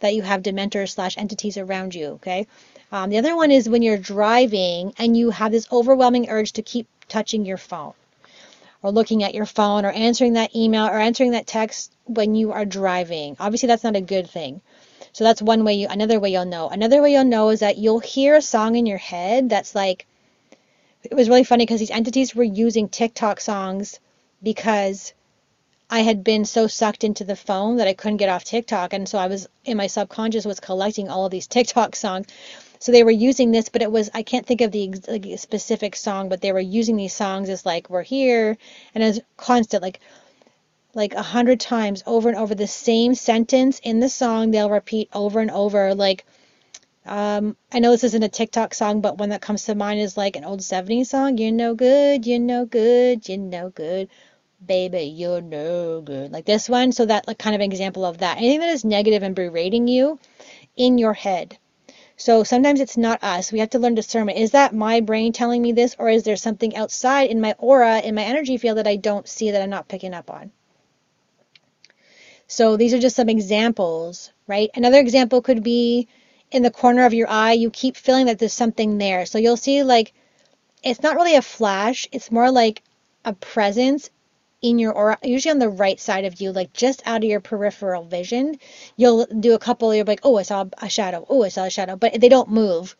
that 0.00 0.14
you 0.14 0.22
have 0.22 0.42
dementors 0.42 0.90
slash 0.90 1.18
entities 1.18 1.58
around 1.58 1.94
you, 1.94 2.06
okay? 2.12 2.46
Um, 2.92 3.10
the 3.10 3.18
other 3.18 3.36
one 3.36 3.50
is 3.50 3.68
when 3.68 3.82
you're 3.82 3.98
driving 3.98 4.94
and 4.96 5.14
you 5.14 5.28
have 5.30 5.52
this 5.52 5.68
overwhelming 5.70 6.30
urge 6.30 6.52
to 6.52 6.62
keep 6.62 6.86
touching 7.08 7.44
your 7.44 7.58
phone 7.58 7.92
or 8.82 8.92
looking 8.92 9.22
at 9.24 9.34
your 9.34 9.46
phone 9.46 9.84
or 9.84 9.90
answering 9.90 10.34
that 10.34 10.54
email 10.54 10.86
or 10.86 10.98
answering 10.98 11.32
that 11.32 11.46
text 11.46 11.92
when 12.04 12.34
you 12.34 12.52
are 12.52 12.64
driving. 12.64 13.36
Obviously, 13.40 13.66
that's 13.66 13.84
not 13.84 13.96
a 13.96 14.00
good 14.00 14.28
thing. 14.30 14.60
So 15.12 15.24
that's 15.24 15.42
one 15.42 15.64
way 15.64 15.74
you, 15.74 15.88
another 15.88 16.20
way 16.20 16.30
you'll 16.30 16.44
know. 16.44 16.68
Another 16.68 17.02
way 17.02 17.12
you'll 17.12 17.24
know 17.24 17.50
is 17.50 17.60
that 17.60 17.78
you'll 17.78 17.98
hear 17.98 18.36
a 18.36 18.42
song 18.42 18.76
in 18.76 18.86
your 18.86 18.98
head 18.98 19.48
that's 19.48 19.74
like, 19.74 20.06
it 21.02 21.14
was 21.14 21.28
really 21.28 21.44
funny 21.44 21.64
because 21.64 21.80
these 21.80 21.90
entities 21.90 22.34
were 22.34 22.44
using 22.44 22.88
TikTok 22.88 23.40
songs 23.40 23.98
because 24.42 25.12
I 25.90 26.00
had 26.00 26.22
been 26.22 26.44
so 26.44 26.66
sucked 26.66 27.02
into 27.02 27.24
the 27.24 27.36
phone 27.36 27.76
that 27.76 27.88
I 27.88 27.94
couldn't 27.94 28.18
get 28.18 28.28
off 28.28 28.44
TikTok. 28.44 28.92
And 28.92 29.08
so 29.08 29.18
I 29.18 29.26
was 29.26 29.48
in 29.64 29.76
my 29.76 29.86
subconscious 29.86 30.44
was 30.44 30.60
collecting 30.60 31.08
all 31.08 31.24
of 31.24 31.32
these 31.32 31.46
TikTok 31.56 31.96
songs. 31.96 32.26
So 32.78 32.92
they 32.92 33.04
were 33.04 33.10
using 33.10 33.50
this, 33.50 33.68
but 33.68 33.82
it 33.82 33.90
was, 33.90 34.10
I 34.14 34.22
can't 34.22 34.46
think 34.46 34.60
of 34.60 34.72
the 34.72 34.94
like, 35.08 35.26
specific 35.38 35.96
song, 35.96 36.28
but 36.28 36.40
they 36.40 36.52
were 36.52 36.60
using 36.60 36.96
these 36.96 37.14
songs 37.14 37.48
as 37.48 37.66
like, 37.66 37.90
we're 37.90 38.02
here. 38.02 38.56
And 38.94 39.02
as 39.02 39.20
constant, 39.36 39.82
like, 39.82 40.00
like 40.94 41.14
a 41.14 41.22
hundred 41.22 41.60
times 41.60 42.02
over 42.06 42.28
and 42.28 42.38
over 42.38 42.54
the 42.54 42.66
same 42.66 43.14
sentence 43.14 43.78
in 43.78 44.00
the 44.00 44.08
song 44.08 44.50
they'll 44.50 44.70
repeat 44.70 45.08
over 45.12 45.38
and 45.38 45.50
over 45.50 45.94
like 45.94 46.24
um, 47.04 47.56
I 47.72 47.78
know 47.78 47.90
this 47.90 48.04
isn't 48.04 48.22
a 48.22 48.28
TikTok 48.28 48.74
song, 48.74 49.00
but 49.00 49.16
one 49.16 49.30
that 49.30 49.40
comes 49.40 49.64
to 49.64 49.74
mind 49.74 50.00
is 50.00 50.18
like 50.18 50.36
an 50.36 50.44
old 50.44 50.60
70s 50.60 51.06
song. 51.06 51.38
You're 51.38 51.52
no 51.52 51.74
good, 51.74 52.26
you're 52.26 52.38
no 52.38 52.66
good, 52.66 53.26
you're 53.26 53.38
no 53.38 53.70
good 53.70 54.10
baby, 54.64 55.02
you're 55.04 55.40
no 55.40 56.00
good. 56.00 56.32
Like 56.32 56.44
this 56.44 56.68
one. 56.68 56.92
So 56.92 57.06
that 57.06 57.26
like 57.26 57.38
kind 57.38 57.54
of 57.54 57.62
example 57.62 58.04
of 58.04 58.18
that. 58.18 58.38
Anything 58.38 58.60
that 58.60 58.70
is 58.70 58.84
negative 58.84 59.22
and 59.22 59.34
berating 59.34 59.88
you 59.88 60.18
in 60.76 60.98
your 60.98 61.14
head. 61.14 61.56
So 62.18 62.42
sometimes 62.42 62.80
it's 62.80 62.96
not 62.96 63.22
us. 63.22 63.52
We 63.52 63.60
have 63.60 63.70
to 63.70 63.78
learn 63.78 63.94
discernment. 63.94 64.38
Is 64.38 64.50
that 64.50 64.74
my 64.74 65.00
brain 65.00 65.32
telling 65.32 65.62
me 65.62 65.70
this, 65.70 65.94
or 66.00 66.08
is 66.08 66.24
there 66.24 66.34
something 66.34 66.76
outside 66.76 67.30
in 67.30 67.40
my 67.40 67.54
aura, 67.58 68.00
in 68.00 68.16
my 68.16 68.24
energy 68.24 68.56
field 68.56 68.78
that 68.78 68.88
I 68.88 68.96
don't 68.96 69.28
see 69.28 69.52
that 69.52 69.62
I'm 69.62 69.70
not 69.70 69.86
picking 69.86 70.12
up 70.12 70.28
on? 70.28 70.50
So 72.48 72.76
these 72.76 72.92
are 72.92 72.98
just 72.98 73.14
some 73.14 73.28
examples, 73.28 74.32
right? 74.48 74.68
Another 74.74 74.98
example 74.98 75.42
could 75.42 75.62
be 75.62 76.08
in 76.50 76.64
the 76.64 76.72
corner 76.72 77.04
of 77.06 77.14
your 77.14 77.28
eye, 77.30 77.52
you 77.52 77.70
keep 77.70 77.96
feeling 77.96 78.26
that 78.26 78.40
there's 78.40 78.52
something 78.52 78.98
there. 78.98 79.24
So 79.24 79.38
you'll 79.38 79.56
see 79.56 79.84
like 79.84 80.12
it's 80.82 81.02
not 81.02 81.14
really 81.14 81.36
a 81.36 81.42
flash, 81.42 82.08
it's 82.10 82.32
more 82.32 82.50
like 82.50 82.82
a 83.24 83.32
presence 83.32 84.10
in 84.60 84.78
your 84.78 84.92
aura, 84.92 85.18
usually 85.22 85.52
on 85.52 85.58
the 85.58 85.68
right 85.68 86.00
side 86.00 86.24
of 86.24 86.40
you, 86.40 86.52
like 86.52 86.72
just 86.72 87.02
out 87.06 87.22
of 87.22 87.30
your 87.30 87.40
peripheral 87.40 88.04
vision. 88.04 88.58
You'll 88.96 89.26
do 89.26 89.54
a 89.54 89.58
couple, 89.58 89.94
you're 89.94 90.04
like, 90.04 90.20
oh, 90.24 90.36
I 90.36 90.42
saw 90.42 90.66
a 90.82 90.88
shadow. 90.88 91.24
Oh, 91.28 91.44
I 91.44 91.48
saw 91.48 91.64
a 91.64 91.70
shadow, 91.70 91.96
but 91.96 92.20
they 92.20 92.28
don't 92.28 92.50
move. 92.50 92.96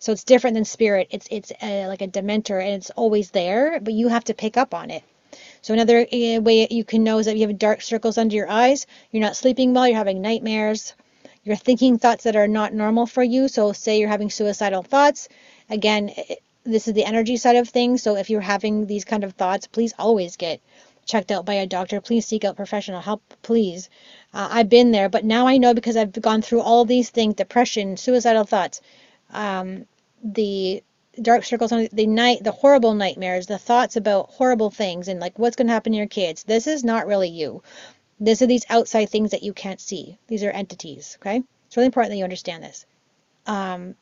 So 0.00 0.12
it's 0.12 0.24
different 0.24 0.54
than 0.54 0.64
spirit. 0.64 1.08
It's 1.10 1.26
it's 1.30 1.52
a, 1.62 1.86
like 1.88 2.02
a 2.02 2.08
dementor, 2.08 2.62
and 2.62 2.74
it's 2.74 2.90
always 2.90 3.30
there, 3.30 3.80
but 3.80 3.94
you 3.94 4.08
have 4.08 4.24
to 4.24 4.34
pick 4.34 4.56
up 4.56 4.74
on 4.74 4.90
it. 4.90 5.02
So 5.60 5.74
another 5.74 6.00
uh, 6.00 6.40
way 6.40 6.68
you 6.70 6.84
can 6.84 7.04
know 7.04 7.18
is 7.18 7.26
that 7.26 7.36
you 7.36 7.46
have 7.46 7.58
dark 7.58 7.82
circles 7.82 8.16
under 8.16 8.34
your 8.36 8.48
eyes. 8.48 8.86
You're 9.10 9.22
not 9.22 9.36
sleeping 9.36 9.74
well. 9.74 9.88
You're 9.88 9.96
having 9.96 10.22
nightmares. 10.22 10.94
You're 11.44 11.56
thinking 11.56 11.98
thoughts 11.98 12.24
that 12.24 12.36
are 12.36 12.48
not 12.48 12.74
normal 12.74 13.06
for 13.06 13.22
you. 13.22 13.48
So 13.48 13.72
say 13.72 13.98
you're 13.98 14.08
having 14.08 14.30
suicidal 14.30 14.82
thoughts. 14.82 15.28
Again, 15.68 16.12
this 16.64 16.86
is 16.86 16.94
the 16.94 17.04
energy 17.04 17.36
side 17.36 17.56
of 17.56 17.68
things. 17.68 18.02
So 18.02 18.16
if 18.16 18.30
you're 18.30 18.40
having 18.40 18.86
these 18.86 19.04
kind 19.04 19.24
of 19.24 19.32
thoughts, 19.32 19.66
please 19.66 19.94
always 19.98 20.36
get 20.36 20.60
checked 21.08 21.32
out 21.32 21.44
by 21.44 21.54
a 21.54 21.66
doctor. 21.66 22.00
Please 22.00 22.26
seek 22.26 22.44
out 22.44 22.54
professional 22.54 23.00
help, 23.00 23.22
please. 23.42 23.90
Uh, 24.32 24.48
I've 24.50 24.68
been 24.68 24.92
there, 24.92 25.08
but 25.08 25.24
now 25.24 25.48
I 25.48 25.56
know 25.56 25.74
because 25.74 25.96
I've 25.96 26.12
gone 26.12 26.42
through 26.42 26.60
all 26.60 26.84
these 26.84 27.10
things 27.10 27.34
depression, 27.34 27.96
suicidal 27.96 28.44
thoughts, 28.44 28.80
um, 29.32 29.86
the 30.22 30.82
dark 31.20 31.44
circles 31.44 31.72
on 31.72 31.88
the 31.92 32.06
night, 32.06 32.44
the 32.44 32.52
horrible 32.52 32.94
nightmares, 32.94 33.46
the 33.46 33.58
thoughts 33.58 33.96
about 33.96 34.30
horrible 34.30 34.70
things 34.70 35.08
and 35.08 35.18
like 35.18 35.38
what's 35.38 35.56
going 35.56 35.66
to 35.66 35.72
happen 35.72 35.92
to 35.92 35.98
your 35.98 36.06
kids. 36.06 36.44
This 36.44 36.66
is 36.66 36.84
not 36.84 37.06
really 37.06 37.28
you. 37.30 37.62
These 38.20 38.42
are 38.42 38.46
these 38.46 38.66
outside 38.68 39.06
things 39.06 39.30
that 39.30 39.42
you 39.42 39.52
can't 39.52 39.80
see. 39.80 40.18
These 40.28 40.44
are 40.44 40.50
entities, 40.50 41.16
okay? 41.20 41.42
It's 41.66 41.76
really 41.76 41.86
important 41.86 42.12
that 42.12 42.18
you 42.18 42.24
understand 42.24 42.62
this. 42.62 42.86
Um, 43.46 43.94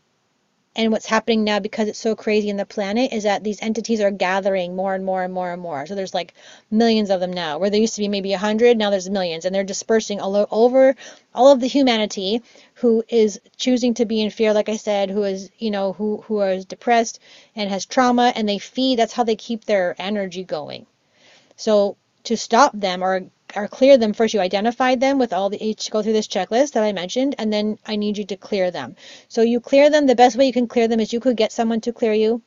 and 0.76 0.92
what's 0.92 1.06
happening 1.06 1.42
now 1.42 1.58
because 1.58 1.88
it's 1.88 1.98
so 1.98 2.14
crazy 2.14 2.50
in 2.50 2.58
the 2.58 2.66
planet 2.66 3.12
is 3.12 3.24
that 3.24 3.42
these 3.42 3.60
entities 3.62 4.00
are 4.00 4.10
gathering 4.10 4.76
more 4.76 4.94
and 4.94 5.04
more 5.04 5.24
and 5.24 5.32
more 5.32 5.50
and 5.50 5.60
more. 5.62 5.86
So 5.86 5.94
there's 5.94 6.14
like 6.14 6.34
millions 6.70 7.08
of 7.10 7.18
them 7.20 7.32
now. 7.32 7.58
Where 7.58 7.70
there 7.70 7.80
used 7.80 7.94
to 7.94 8.02
be 8.02 8.08
maybe 8.08 8.34
a 8.34 8.38
hundred, 8.38 8.76
now 8.76 8.90
there's 8.90 9.08
millions, 9.08 9.46
and 9.46 9.54
they're 9.54 9.64
dispersing 9.64 10.20
all 10.20 10.46
over 10.50 10.94
all 11.34 11.50
of 11.50 11.60
the 11.60 11.66
humanity 11.66 12.42
who 12.74 13.02
is 13.08 13.40
choosing 13.56 13.94
to 13.94 14.04
be 14.04 14.20
in 14.20 14.30
fear, 14.30 14.52
like 14.52 14.68
I 14.68 14.76
said, 14.76 15.10
who 15.10 15.24
is 15.24 15.50
you 15.58 15.70
know 15.70 15.94
who 15.94 16.18
who 16.26 16.40
is 16.42 16.66
depressed 16.66 17.18
and 17.54 17.70
has 17.70 17.86
trauma, 17.86 18.32
and 18.36 18.48
they 18.48 18.58
feed. 18.58 18.98
That's 18.98 19.14
how 19.14 19.24
they 19.24 19.36
keep 19.36 19.64
their 19.64 19.96
energy 19.98 20.44
going. 20.44 20.86
So 21.56 21.96
to 22.24 22.36
stop 22.36 22.72
them 22.74 23.02
or 23.02 23.26
or 23.54 23.68
clear 23.68 23.96
them 23.96 24.12
first. 24.12 24.34
You 24.34 24.40
identify 24.40 24.94
them 24.94 25.18
with 25.18 25.32
all 25.32 25.50
the 25.50 25.64
each 25.64 25.90
go 25.90 26.02
through 26.02 26.14
this 26.14 26.28
checklist 26.28 26.72
that 26.72 26.82
I 26.82 26.92
mentioned 26.92 27.34
and 27.38 27.52
then 27.52 27.78
I 27.86 27.96
need 27.96 28.18
you 28.18 28.24
to 28.24 28.36
clear 28.36 28.70
them. 28.70 28.96
So 29.28 29.42
you 29.42 29.60
clear 29.60 29.90
them. 29.90 30.06
The 30.06 30.14
best 30.14 30.36
way 30.36 30.46
you 30.46 30.52
can 30.52 30.68
clear 30.68 30.88
them 30.88 31.00
is 31.00 31.12
you 31.12 31.20
could 31.20 31.36
get 31.36 31.52
someone 31.52 31.80
to 31.82 31.92
clear 31.92 32.12
you 32.12 32.42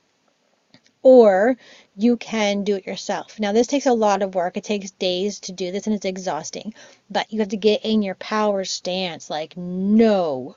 or 1.01 1.57
you 1.95 2.17
can 2.17 2.63
do 2.63 2.75
it 2.75 2.85
yourself. 2.85 3.39
Now 3.39 3.51
this 3.51 3.67
takes 3.67 3.85
a 3.85 3.93
lot 3.93 4.21
of 4.21 4.35
work. 4.35 4.57
It 4.57 4.63
takes 4.63 4.91
days 4.91 5.39
to 5.41 5.51
do 5.51 5.71
this 5.71 5.87
and 5.87 5.95
it's 5.95 6.05
exhausting. 6.05 6.73
But 7.09 7.31
you 7.31 7.39
have 7.39 7.49
to 7.49 7.57
get 7.57 7.85
in 7.85 8.01
your 8.01 8.15
power 8.15 8.65
stance 8.65 9.29
like 9.29 9.55
no. 9.55 10.55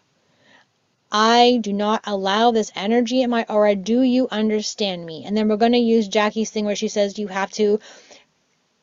I 1.14 1.58
do 1.60 1.74
not 1.74 2.00
allow 2.04 2.52
this 2.52 2.72
energy 2.74 3.20
in 3.20 3.28
my 3.28 3.44
aura. 3.46 3.76
Do 3.76 4.00
you 4.00 4.28
understand 4.30 5.04
me? 5.04 5.24
And 5.26 5.36
then 5.36 5.46
we're 5.46 5.58
going 5.58 5.72
to 5.72 5.78
use 5.78 6.08
Jackie's 6.08 6.50
thing 6.50 6.64
where 6.64 6.74
she 6.74 6.88
says 6.88 7.18
you 7.18 7.28
have 7.28 7.50
to 7.52 7.80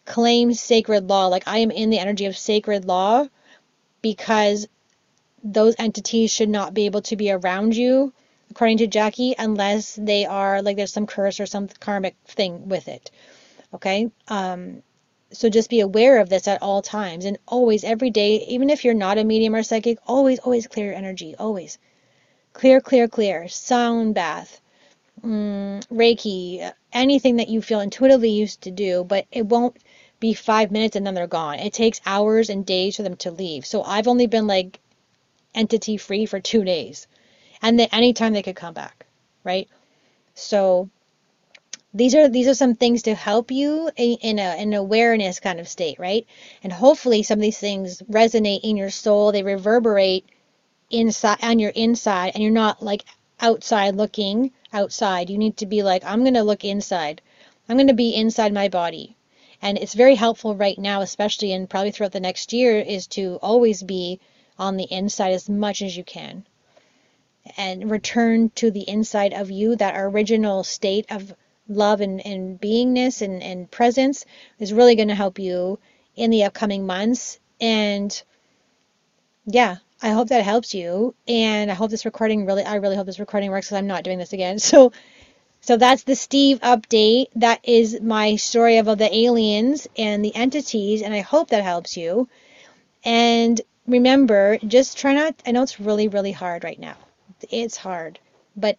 claim 0.06 0.54
sacred 0.54 1.10
law. 1.10 1.28
Like 1.28 1.48
I 1.48 1.60
am 1.60 1.72
in 1.72 1.90
the 1.90 2.00
energy 2.00 2.26
of 2.26 2.38
sacred 2.38 2.86
law 2.86 3.28
because 4.02 4.68
those 5.44 5.76
entities 5.80 6.32
should 6.32 6.50
not 6.50 6.74
be 6.74 6.86
able 6.86 7.02
to 7.04 7.16
be 7.16 7.32
around 7.32 7.76
you, 7.76 8.14
according 8.50 8.80
to 8.80 8.88
Jackie, 8.88 9.36
unless 9.38 9.96
they 9.96 10.26
are 10.26 10.62
like 10.62 10.78
there's 10.78 10.94
some 10.94 11.08
curse 11.08 11.40
or 11.40 11.46
some 11.46 11.68
karmic 11.80 12.16
thing 12.26 12.68
with 12.68 12.88
it. 12.88 13.12
Okay? 13.74 14.12
Um, 14.28 14.84
so 15.32 15.50
just 15.50 15.70
be 15.70 15.80
aware 15.80 16.20
of 16.20 16.30
this 16.30 16.48
at 16.48 16.62
all 16.64 16.82
times 16.82 17.26
and 17.26 17.38
always, 17.48 17.84
every 17.84 18.10
day, 18.10 18.44
even 18.48 18.70
if 18.70 18.84
you're 18.84 18.96
not 18.96 19.20
a 19.20 19.24
medium 19.24 19.54
or 19.54 19.62
psychic, 19.62 20.00
always, 20.08 20.40
always 20.40 20.66
clear 20.68 20.88
your 20.88 20.96
energy. 20.96 21.36
Always. 21.38 21.78
Clear, 22.54 22.82
clear, 22.82 23.08
clear. 23.08 23.48
Sound 23.48 24.16
bath 24.16 24.60
mm, 25.24 25.86
Reiki, 25.88 26.72
anything 26.94 27.38
that 27.38 27.50
you 27.50 27.62
feel 27.62 27.80
intuitively 27.80 28.30
used 28.30 28.62
to 28.62 28.72
do, 28.72 29.04
but 29.04 29.26
it 29.32 29.46
won't 29.46 29.78
be 30.20 30.34
five 30.34 30.72
minutes 30.72 30.96
and 30.96 31.06
then 31.06 31.14
they're 31.14 31.28
gone. 31.28 31.60
It 31.60 31.74
takes 31.74 32.02
hours 32.06 32.50
and 32.50 32.66
days 32.66 32.98
for 32.98 33.04
them 33.04 33.16
to 33.18 33.32
leave. 33.32 33.66
So 33.66 33.84
I've 33.84 34.08
only 34.08 34.28
been 34.28 34.48
like 34.48 34.80
entity 35.56 35.98
free 35.98 36.26
for 36.26 36.40
two 36.40 36.64
days. 36.64 37.08
And 37.62 37.80
then 37.80 37.90
anytime 37.92 38.34
they 38.34 38.44
could 38.44 38.56
come 38.56 38.74
back, 38.74 39.06
right? 39.44 39.68
So 40.36 40.90
these 41.94 42.14
are 42.16 42.28
these 42.30 42.48
are 42.48 42.54
some 42.54 42.76
things 42.76 43.04
to 43.04 43.16
help 43.16 43.52
you 43.52 43.90
in 43.98 44.40
a 44.40 44.42
an 44.42 44.74
awareness 44.74 45.40
kind 45.40 45.60
of 45.60 45.68
state, 45.68 46.00
right? 46.00 46.28
And 46.64 46.72
hopefully 46.72 47.24
some 47.24 47.40
of 47.40 47.42
these 47.42 47.58
things 47.58 48.02
resonate 48.04 48.62
in 48.64 48.78
your 48.78 48.92
soul, 48.92 49.32
they 49.32 49.44
reverberate 49.44 50.26
inside 50.92 51.40
on 51.42 51.60
your 51.60 51.72
inside 51.72 52.32
and 52.34 52.44
you're 52.44 52.52
not 52.52 52.84
like 52.84 53.06
outside 53.40 53.96
looking 53.96 54.52
outside. 54.72 55.30
You 55.30 55.38
need 55.38 55.58
to 55.58 55.66
be 55.66 55.82
like 55.84 56.04
I'm 56.06 56.24
to 56.26 56.44
look 56.44 56.64
inside. 56.64 57.22
I'm 57.68 57.78
to 57.88 57.94
be 57.94 58.16
inside 58.16 58.54
my 58.54 58.68
body. 58.68 59.16
And 59.62 59.78
it's 59.78 59.94
very 59.94 60.16
helpful 60.16 60.56
right 60.56 60.78
now, 60.78 61.02
especially 61.02 61.52
and 61.52 61.70
probably 61.70 61.92
throughout 61.92 62.14
the 62.14 62.20
next 62.20 62.54
year, 62.54 62.80
is 62.80 63.08
to 63.08 63.40
always 63.42 63.84
be 63.84 64.20
on 64.58 64.78
the 64.78 64.88
inside 64.90 65.34
as 65.34 65.50
much 65.50 65.82
as 65.82 65.96
you 65.96 66.04
can. 66.04 66.46
And 67.58 67.90
return 67.90 68.52
to 68.56 68.72
the 68.72 68.88
inside 68.88 69.34
of 69.34 69.50
you, 69.50 69.76
that 69.78 69.96
original 69.98 70.64
state 70.64 71.06
of 71.10 71.34
love 71.68 72.02
and, 72.02 72.26
and 72.26 72.60
beingness 72.60 73.22
and, 73.22 73.42
and 73.42 73.70
presence 73.70 74.26
is 74.60 74.74
really 74.74 74.96
going 74.96 75.08
to 75.08 75.16
help 75.16 75.40
you 75.40 75.80
in 76.16 76.32
the 76.32 76.44
upcoming 76.44 76.86
months. 76.86 77.40
And 77.62 78.22
yeah, 79.46 79.78
I 80.02 80.10
hope 80.10 80.30
that 80.30 80.44
helps 80.44 80.74
you. 80.74 81.16
And 81.28 81.72
I 81.72 81.74
hope 81.74 81.92
this 81.92 82.06
recording 82.06 82.46
really, 82.46 82.64
I 82.64 82.76
really 82.76 82.96
hope 82.96 83.06
this 83.06 83.20
recording 83.20 83.52
works 83.52 83.68
because 83.68 83.78
I'm 83.78 83.88
not 83.88 84.04
doing 84.04 84.18
this 84.18 84.34
again. 84.34 84.60
So, 84.70 84.92
so 85.62 85.78
that's 85.78 86.04
the 86.04 86.16
Steve 86.16 86.60
update. 86.62 87.28
That 87.36 87.60
is 87.64 88.00
my 88.02 88.38
story 88.38 88.78
about 88.78 88.98
the 88.98 89.14
aliens 89.14 89.88
and 89.98 90.24
the 90.24 90.36
entities. 90.36 91.02
And 91.02 91.14
I 91.14 91.20
hope 91.20 91.50
that 91.50 91.64
helps 91.64 91.98
you. 91.98 92.28
And 93.04 93.60
remember, 93.86 94.58
just 94.66 94.98
try 94.98 95.14
not, 95.14 95.36
I 95.46 95.52
know 95.52 95.64
it's 95.64 95.80
really, 95.80 96.08
really 96.08 96.32
hard 96.32 96.64
right 96.64 96.80
now. 96.80 96.96
It's 97.50 97.78
hard, 97.78 98.20
but 98.56 98.78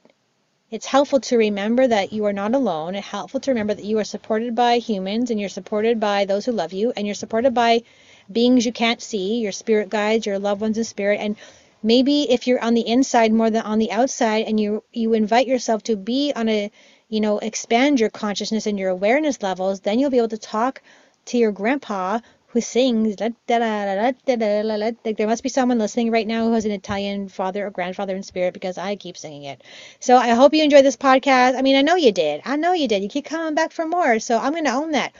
it's 0.70 0.86
helpful 0.86 1.20
to 1.20 1.36
remember 1.36 1.86
that 1.86 2.12
you 2.12 2.24
are 2.26 2.32
not 2.32 2.54
alone. 2.54 2.94
It's 2.94 3.06
helpful 3.06 3.40
to 3.40 3.50
remember 3.50 3.74
that 3.74 3.84
you 3.84 3.98
are 3.98 4.04
supported 4.04 4.54
by 4.54 4.78
humans 4.78 5.30
and 5.30 5.40
you're 5.40 5.48
supported 5.48 5.98
by 6.00 6.24
those 6.24 6.44
who 6.44 6.52
love 6.52 6.72
you 6.72 6.92
and 6.96 7.06
you're 7.06 7.14
supported 7.14 7.54
by 7.54 7.82
beings 8.30 8.64
you 8.64 8.72
can't 8.72 9.02
see, 9.02 9.40
your 9.40 9.52
spirit 9.52 9.88
guides, 9.88 10.26
your 10.26 10.38
loved 10.38 10.60
ones 10.60 10.78
in 10.78 10.84
spirit. 10.84 11.18
And 11.20 11.36
maybe 11.82 12.30
if 12.30 12.46
you're 12.46 12.62
on 12.62 12.74
the 12.74 12.86
inside 12.86 13.32
more 13.32 13.50
than 13.50 13.62
on 13.62 13.78
the 13.78 13.92
outside 13.92 14.46
and 14.46 14.58
you 14.60 14.82
you 14.92 15.12
invite 15.14 15.46
yourself 15.46 15.82
to 15.84 15.96
be 15.96 16.32
on 16.34 16.48
a 16.48 16.70
you 17.08 17.20
know 17.20 17.38
expand 17.38 18.00
your 18.00 18.10
consciousness 18.10 18.66
and 18.66 18.78
your 18.78 18.90
awareness 18.90 19.42
levels, 19.42 19.80
then 19.80 19.98
you'll 19.98 20.10
be 20.10 20.18
able 20.18 20.28
to 20.28 20.38
talk 20.38 20.82
to 21.26 21.38
your 21.38 21.52
grandpa 21.52 22.18
who 22.48 22.60
sings. 22.60 23.20
like 23.20 23.34
There 23.46 25.26
must 25.26 25.42
be 25.42 25.48
someone 25.48 25.78
listening 25.78 26.10
right 26.10 26.26
now 26.26 26.46
who 26.46 26.52
has 26.52 26.64
an 26.64 26.72
Italian 26.72 27.28
father 27.28 27.66
or 27.66 27.70
grandfather 27.70 28.16
in 28.16 28.22
spirit 28.24 28.54
because 28.54 28.76
I 28.76 28.96
keep 28.96 29.16
singing 29.16 29.44
it. 29.44 29.62
So 30.00 30.16
I 30.16 30.30
hope 30.30 30.52
you 30.54 30.64
enjoyed 30.64 30.84
this 30.84 30.96
podcast. 30.96 31.56
I 31.56 31.62
mean, 31.62 31.76
I 31.76 31.82
know 31.82 31.94
you 31.94 32.12
did. 32.12 32.42
I 32.44 32.56
know 32.56 32.72
you 32.72 32.88
did. 32.88 33.02
You 33.02 33.08
keep 33.08 33.24
coming 33.26 33.54
back 33.54 33.72
for 33.72 33.86
more. 33.86 34.18
So 34.18 34.38
I'm 34.38 34.52
going 34.52 34.64
to 34.64 34.72
own 34.72 34.92
that. 34.92 35.12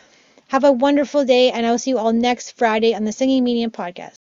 Have 0.49 0.65
a 0.65 0.73
wonderful 0.73 1.25
day, 1.25 1.53
and 1.53 1.65
I 1.65 1.71
will 1.71 1.79
see 1.79 1.91
you 1.91 1.99
all 1.99 2.13
next 2.13 2.57
Friday 2.59 2.95
on 2.95 3.05
the 3.05 3.13
Singing 3.13 3.45
Medium 3.45 3.71
podcast. 3.71 4.17